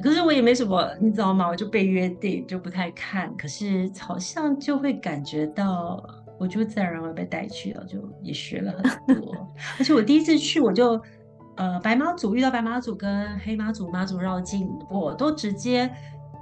[0.02, 1.46] 可是我也没什么，你知道吗？
[1.48, 6.02] 我就被约定，就不太看，可是好像就会感觉到。
[6.38, 8.70] 我就自然而然被带去了，就也学了
[9.06, 9.34] 很多。
[9.78, 11.00] 而且我第一次去，我就
[11.56, 15.90] 呃白妈祖遇到白妈祖跟黑妈祖妈祖绕境，我都直接，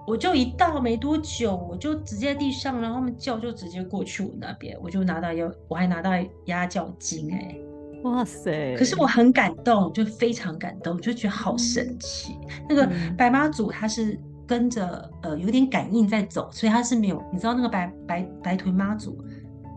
[0.07, 6.11] 我就一到没多久，我就直接在地上，然后他们叫就直接过去我那边，我就拿到有我还拿到
[6.47, 7.61] 压脚金哎、欸，
[8.03, 8.77] 哇塞！
[8.77, 12.39] 可是我很感动，就非常感动，就觉得好神奇。
[12.43, 19.17] 嗯、那个白妈祖他是跟着呃有点感应在走，所以他是没有，你知道那个白白白臀妈祖。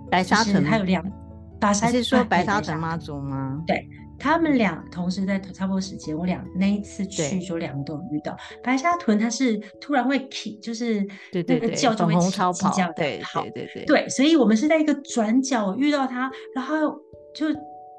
[0.09, 3.61] 白沙屯还有两，你是说白沙屯妈祖吗？
[3.67, 3.85] 对，
[4.19, 8.35] 他们俩同时在差不多时间，我俩那一次去就两个都有遇到。
[8.63, 12.31] 白沙屯它是突然会起，就是那个叫就会起，
[12.73, 16.99] 这样对对对对对，所以我们是在一个转角遇到他，然后
[17.35, 17.45] 就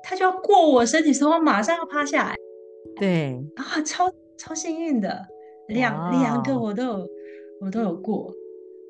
[0.02, 2.34] 他就要过我身体时候，马上要趴下来。
[2.96, 5.24] 对啊，超超幸运的，
[5.68, 7.06] 两两个我都有，
[7.60, 8.32] 我都有过。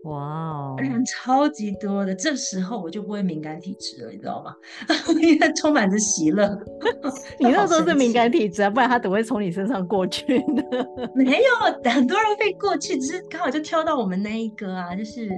[0.08, 4.54] 哇哦，人超级多的，这时候我就不会敏感体质了，你知道吗？
[5.20, 6.48] 因为充满着喜乐。
[7.38, 10.62] 你那时候是敏感体质啊，不然他怎么会从你身上过去呢？
[11.14, 15.28] 没有，很多人会过去，只是刚好就挑到我们那一个啊，就是，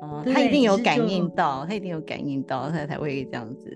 [0.00, 3.70] 哦，他一定有感应到，他一定有感应到，他才会这样子。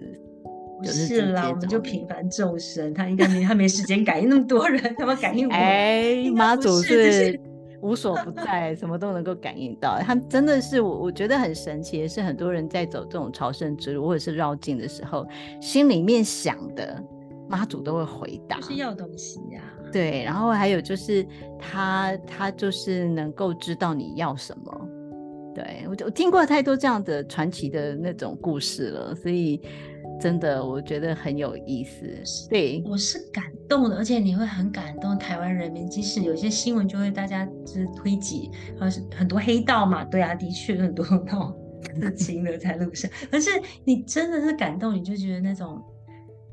[0.78, 5.52] 不是啦，我们就平凡众生，他应该没他没时间感应那么多人，他们感应我。
[5.52, 7.38] 哎，妈祖是。
[7.82, 9.98] 无所不在，什么都能够感应到。
[10.00, 15.26] 他真的是我，我觉得很神奇的是，很多人在走这种朝圣之路或者是绕境的时候，
[15.60, 17.02] 心里面想的
[17.48, 19.90] 妈祖都会回答，就是要东西呀、啊。
[19.90, 21.26] 对，然后还有就是
[21.58, 24.88] 他，他就是能够知道你要什么。
[25.54, 29.60] 对，我我听过太多这样的传奇的那种故事了，所以。
[30.20, 32.48] 真的，我觉得很有意思。
[32.48, 35.88] 对，我是感动的，而且你会很感动台湾人民。
[35.88, 41.54] 即使有些新闻就会大家就是推挤，呃，很多黑道嘛，对啊，的确很多那种
[42.00, 43.10] 刺青的在路上。
[43.30, 43.50] 可是
[43.84, 45.82] 你真的是感动，你就觉得那种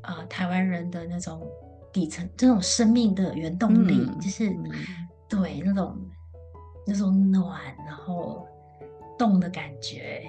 [0.00, 1.46] 啊、呃，台湾人的那种
[1.92, 4.70] 底层这种生命的原动力，嗯、就是、嗯、
[5.28, 5.96] 对那种
[6.86, 8.46] 那种暖，然后
[9.18, 10.22] 动的感觉，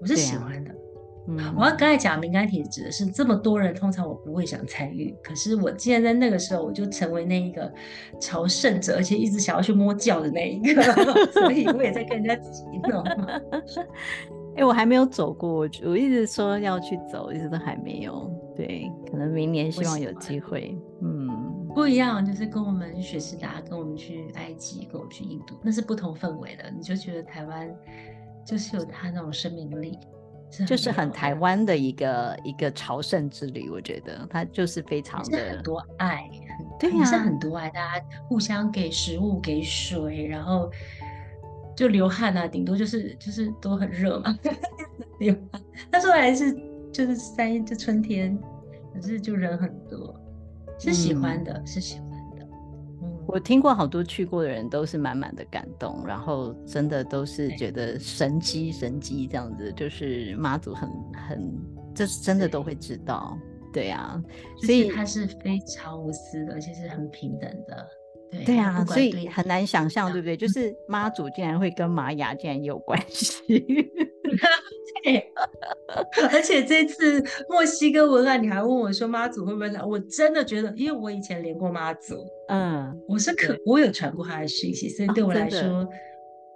[0.00, 0.74] 我是喜欢的。
[1.26, 5.16] 嗯，我要刚才讲敏感体质的是这么多人，通常我不会想参与。
[5.22, 7.72] 可是我竟然在那个时候，我就成为那一个
[8.20, 10.82] 朝圣者，而且一直想要去摸脚的那一个，
[11.32, 13.26] 所以我也在跟人家挤，你知道吗？
[14.56, 18.30] 哎、欸，我还没有走过，我我一直说要去走，一直都还没有。
[18.54, 20.78] 对，可能明年希望有机会。
[21.02, 21.28] 嗯，
[21.74, 26.70] 不一样，就是跟我们去雪士达，跟我们去埃及，跟我们去印度，那是不同氛围的。
[26.70, 27.68] 你就觉得台湾
[28.44, 29.98] 就是有它那种生命力。
[30.66, 36.30] 就是很台湾的一个一个朝圣之旅，我觉得它就是非常的很多爱，
[36.78, 40.70] 对呀、啊，是很多爱，大家互相给食物、给水，然后
[41.74, 44.38] 就流汗啊，顶多就是就是都很热嘛，
[45.18, 45.60] 流汗。
[45.90, 46.52] 那时候还是
[46.92, 48.38] 就是三就春天，
[48.94, 50.14] 可是就人很多，
[50.78, 51.98] 是喜欢的，嗯、是喜
[53.26, 60.88] 我听过好多去过的人都是满满的感动，然后真的都是觉得神迹神迹这样子，就是妈祖很
[61.28, 61.54] 很，
[61.94, 63.36] 这是真的都会知道。
[63.72, 64.22] 对啊，
[64.62, 67.86] 所以他是非常无私的，而且是很平等的。
[68.30, 70.36] 对，对啊，所以很难想象，对不对？
[70.36, 73.42] 就是妈祖竟然会跟玛雅竟然有关系。
[75.04, 75.32] 对，
[76.32, 79.82] 而且这次墨西哥文案，你还问我说妈祖会不会来？
[79.82, 82.16] 我真的觉得，因为我以前连过妈祖，
[82.48, 85.88] 嗯，我是可我有传过他的讯息，所以对我来说，哦，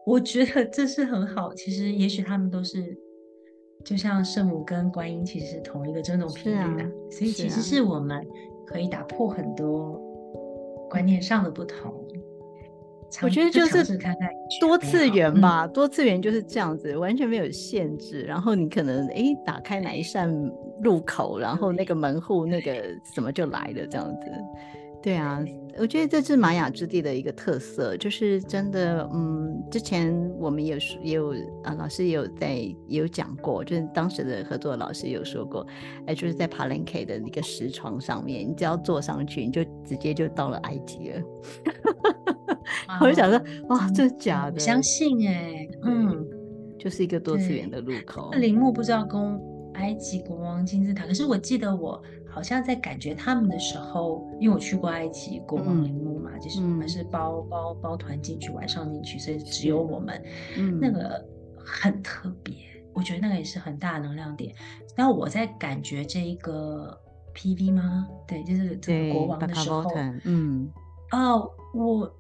[0.07, 1.55] 我觉得这是很好。
[1.55, 2.99] 其实，也许他们都是。
[3.85, 8.27] 就像圣母跟观音其实是同一个振动频率的，啊、所以其实是我们
[8.67, 9.97] 可以打破很多
[10.91, 11.95] 观念上的不同。
[13.17, 13.99] 啊、我觉得就是
[14.61, 18.23] 多次元吧，嗯、多次元就是这样子，完全没有限制。
[18.23, 20.31] 然后你可能哎，打开哪一扇
[20.83, 22.85] 入口，然后那个门户那个
[23.15, 24.31] 什么就来了，这样子。
[25.01, 25.43] 对啊，
[25.79, 31.33] 我觉得这是玛雅之地的一个特色，就是真的，嗯，之前我们也也有
[31.63, 35.65] 啊，老师也有在也有讲过，就是当时的合作老师有说过，
[36.07, 41.23] 哎，就是在 Palenque 的一个石床上面，你只要坐上去，你就直接就到了埃及了。
[43.01, 44.55] 我就想说，哇，这假的？
[44.55, 46.27] 我相信哎、欸，嗯，
[46.79, 48.31] 就是一个多次元的入口。
[48.33, 49.41] 陵墓不知道跟
[49.75, 52.03] 埃及国王金字塔，可是我记得我。
[52.31, 60.23] 好像在感觉他们的时候，因为我去过埃及国王陵墓嘛，嗯、就是我们是包包包团进去，晚上进去，所以只有我们，
[60.57, 61.21] 嗯、那个
[61.57, 62.55] 很特别。
[62.93, 64.55] 我觉得那个也是很大的能量点。
[64.95, 66.97] 然后我在感觉这一个
[67.35, 68.07] PV 吗？
[68.27, 69.91] 对，就是这个国王的时候，
[70.25, 70.71] 嗯，
[71.11, 72.18] 哦，我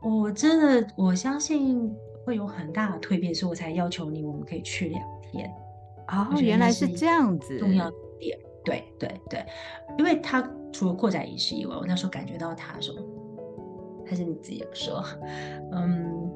[0.00, 1.94] 我真的我相信
[2.24, 5.50] 会有很大的蜕变，所以我才要求你，我们可以去两天。
[6.08, 8.38] 哦，原来是这样子，重要点。
[8.64, 9.44] 对对对，
[9.96, 12.94] 因为他除了扩展仪式以外，我那时候感觉到他说，
[14.06, 15.02] 还是你自己说，
[15.72, 16.30] 嗯，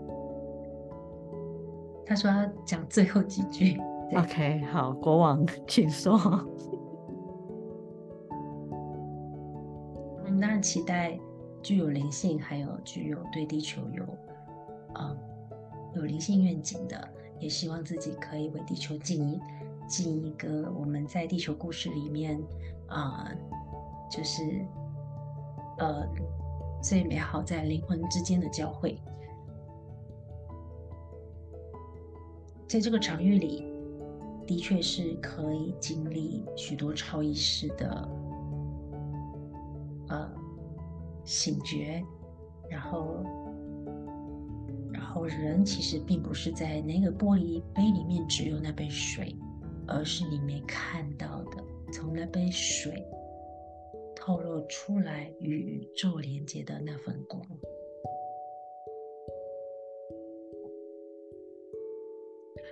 [2.07, 3.79] 他说要讲最后几句。
[4.17, 6.13] OK，好，国王请说。
[10.25, 11.19] 我们当然期待
[11.63, 14.05] 具有灵性，还有具有对地球有，
[14.95, 15.17] 啊，
[15.95, 17.09] 有灵性愿景的，
[17.39, 19.41] 也希望自己可以为地球尽一。
[19.89, 22.41] 尽一个我们在地球故事里面
[22.87, 23.31] 啊、
[24.11, 24.65] 就是
[25.79, 26.07] 呃
[26.83, 28.99] 最美好在灵魂之间的交汇，
[32.67, 33.67] 在这个场域里，
[34.47, 38.09] 的确是可以经历许多超意识的
[40.09, 40.31] 呃
[41.25, 42.03] 醒觉，
[42.69, 43.25] 然后
[44.93, 49.35] 然后人其实并不是在那个玻璃杯里面只有那杯水。
[49.89, 51.63] 而是你没看到的，
[51.93, 53.05] 从那杯水
[54.15, 57.43] 透露出来与宇宙连接的那份光。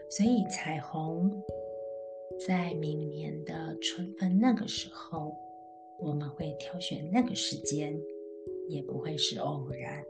[0.09, 1.31] 所以彩虹
[2.47, 5.35] 在明年的春分那个时候，
[5.99, 8.01] 我们会挑选那个时间，
[8.69, 10.03] 也不会是偶然。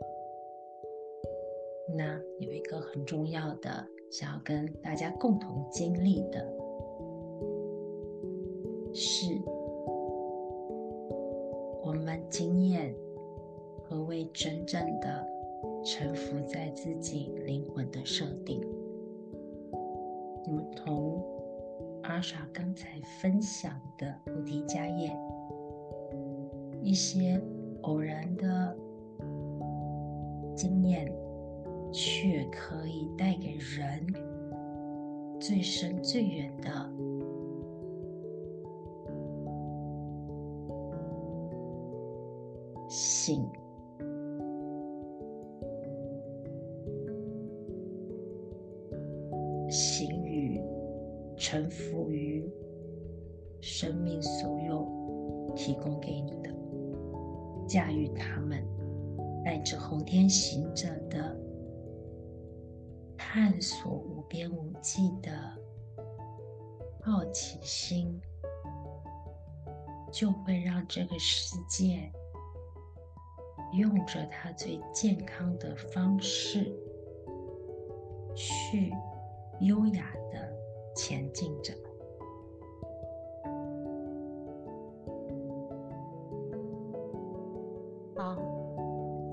[1.96, 6.46] 那有一个很重要的，想要跟大家共同经历的。
[8.92, 9.26] 是，
[11.82, 12.94] 我们经验
[13.82, 15.26] 何谓真正的
[15.84, 18.60] 臣服在自己灵魂的设定，
[20.46, 21.24] 如同
[22.02, 25.10] 阿莎刚才分享的菩提迦叶，
[26.82, 27.40] 一些
[27.82, 28.76] 偶然的
[30.54, 31.10] 经验，
[31.92, 34.06] 却可以带给人
[35.40, 36.70] 最深最远的。
[42.88, 43.48] 醒，
[49.70, 50.60] 醒与
[51.36, 51.89] 臣服
[74.12, 76.66] 着他最健康的方式，
[78.34, 78.92] 去
[79.60, 80.52] 优雅的
[80.96, 81.72] 前进着。
[88.16, 88.36] 好，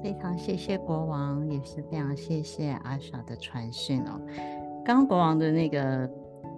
[0.04, 4.22] 非常谢谢国王，也是非常谢谢阿莎的传讯哦。
[4.86, 6.08] 刚刚国王的那个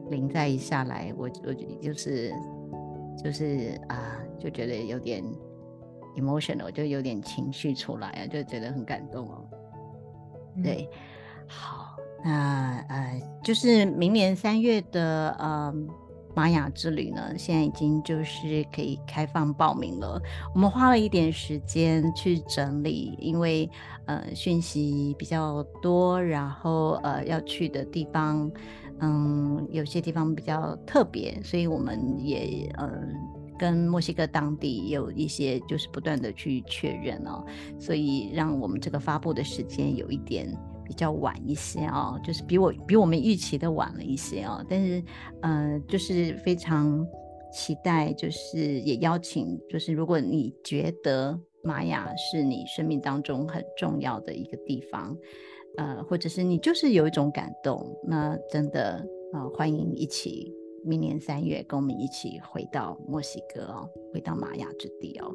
[0.10, 2.34] 灵在一下来，我我就是
[3.24, 5.24] 就是啊，就觉得有点。
[6.20, 9.46] emotional，就有点情绪出来啊，就觉得很感动哦。
[10.56, 10.90] 嗯、对，
[11.48, 15.74] 好，那呃，就是明年三月的呃
[16.36, 20.22] 玛雅之旅呢，现在已经就是可以开放报名了。
[20.54, 23.70] 我们花了一点时间去整理，因为
[24.06, 28.52] 呃讯息比较多，然后呃要去的地方，
[29.00, 32.90] 嗯，有些地方比较特别，所以我们也呃。
[33.60, 37.46] 跟墨西哥当地有一些就是不断的去确认哦，
[37.78, 40.50] 所以让我们这个发布的时间有一点
[40.86, 45.04] 比较晚一些哦，就是比我比我们预期的晚了一些哦，但是
[45.42, 47.06] 呃就是非常
[47.54, 55.18] 期待，就是也邀请，就是如果你觉得玛雅是你生命当中很重要的一个地方，
[55.78, 60.54] 呃，或者是你就是有一种感动，那真的呃欢迎一起。
[60.84, 65.34] 明年三月，跟我们一起回到墨西哥哦，回到玛雅之地哦。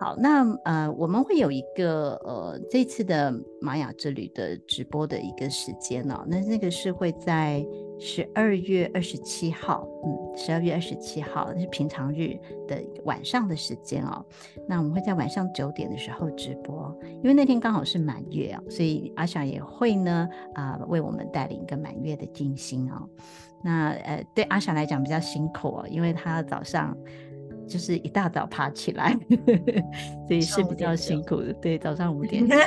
[0.00, 6.24] 好，那呃，我们会有一个呃，这次的玛雅之旅的直播的一个时间哦。
[6.26, 7.64] 那那个是会在
[8.00, 12.36] 十二月二十七号，嗯，十二月二十七号是平常日
[12.66, 14.26] 的晚上的时间哦。
[14.68, 23.08] 那我们会在晚上九点的时候直播，因为那天刚好是满月啊，所以阿莎也会呢啊、为我们带领一个满月的静心哦。
[23.62, 26.96] 那呃，对阿翔来讲比较辛苦哦，因为他早上
[27.68, 29.16] 就是一大早爬起来，
[30.26, 31.52] 所以是比较辛苦的。
[31.54, 32.58] 对，早上五点钟，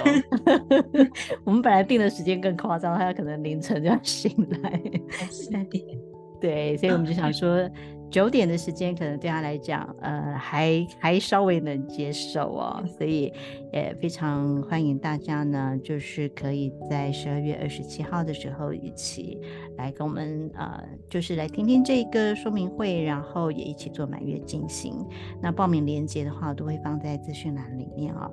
[1.43, 4.31] 我们本来定的时间更夸张，他可能凌晨就要醒
[4.63, 4.81] 来。
[5.29, 5.83] 三点。
[6.41, 7.69] 对，所以我们就想说。
[8.09, 13.33] 九点的时间可能对他来讲，呃，还还稍微能接受哦，所以
[13.73, 19.39] 也非常欢迎大家呢，就是可以在十二月二十七号的时候一起
[19.77, 25.05] 来跟我们，呃，就是来听听这个说明会，然后也一起做满月进行。
[25.41, 28.31] 那报名链接的话，都会放在资讯栏里面哦。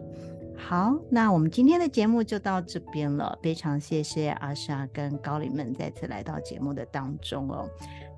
[0.54, 7.68] 好，那我们今天的节目就到这边了，非常谢谢阿莎跟高灵们再次来到节目的当中哦。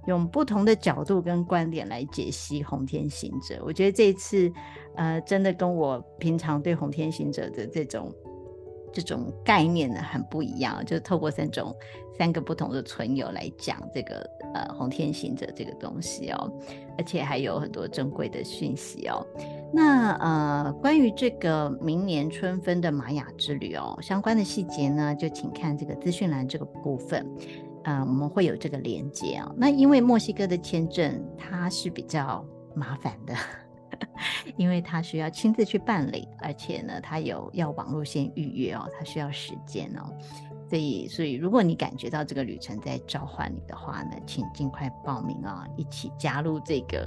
[0.07, 4.53] 用不同的角度跟观点来解析红天行者，我觉得这一次，
[4.97, 8.13] 呃，真的跟我平常对红天行者的这种
[8.93, 11.75] 这种概念呢很不一样，就透过三种
[12.19, 14.19] 三个不同的存有来讲这个
[14.55, 16.53] 呃红天行者这个东西哦，
[16.97, 19.27] 而且还有很多珍贵的讯息哦。
[19.73, 27.27] 那呃，关于这个明年春分的玛雅之旅哦，相关的细节呢，就请看这个资讯栏这个部分。
[27.85, 29.51] 嗯，我们会有这个连接啊。
[29.57, 32.45] 那因为墨西哥的签证它是比较
[32.75, 33.35] 麻烦的，
[34.57, 40.03] 因为它需要亲自去办理，而且呢，它有要网络先预约哦，它需要时间哦。
[40.69, 47.07] 所以，所以如果你感觉到这个旅程在召唤你的话呢，请尽快报名啊，一起加入这个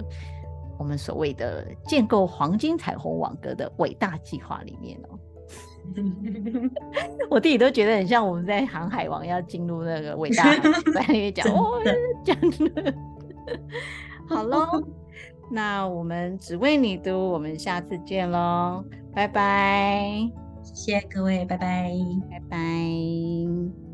[0.77, 5.19] 我们所谓的建构黄金彩虹网格的伟大计划里面哦。
[7.29, 10.57] 我自己都觉得很像我们在航海王要进入那个伟大海，
[10.93, 11.79] 在那边讲 哦，
[12.23, 12.93] 讲的
[14.27, 14.67] 好喽。
[15.49, 18.83] 那我们只为你读，我们下次见喽，
[19.13, 20.29] 拜拜，
[20.61, 21.89] 谢谢各位，拜拜，
[22.29, 23.86] 拜拜。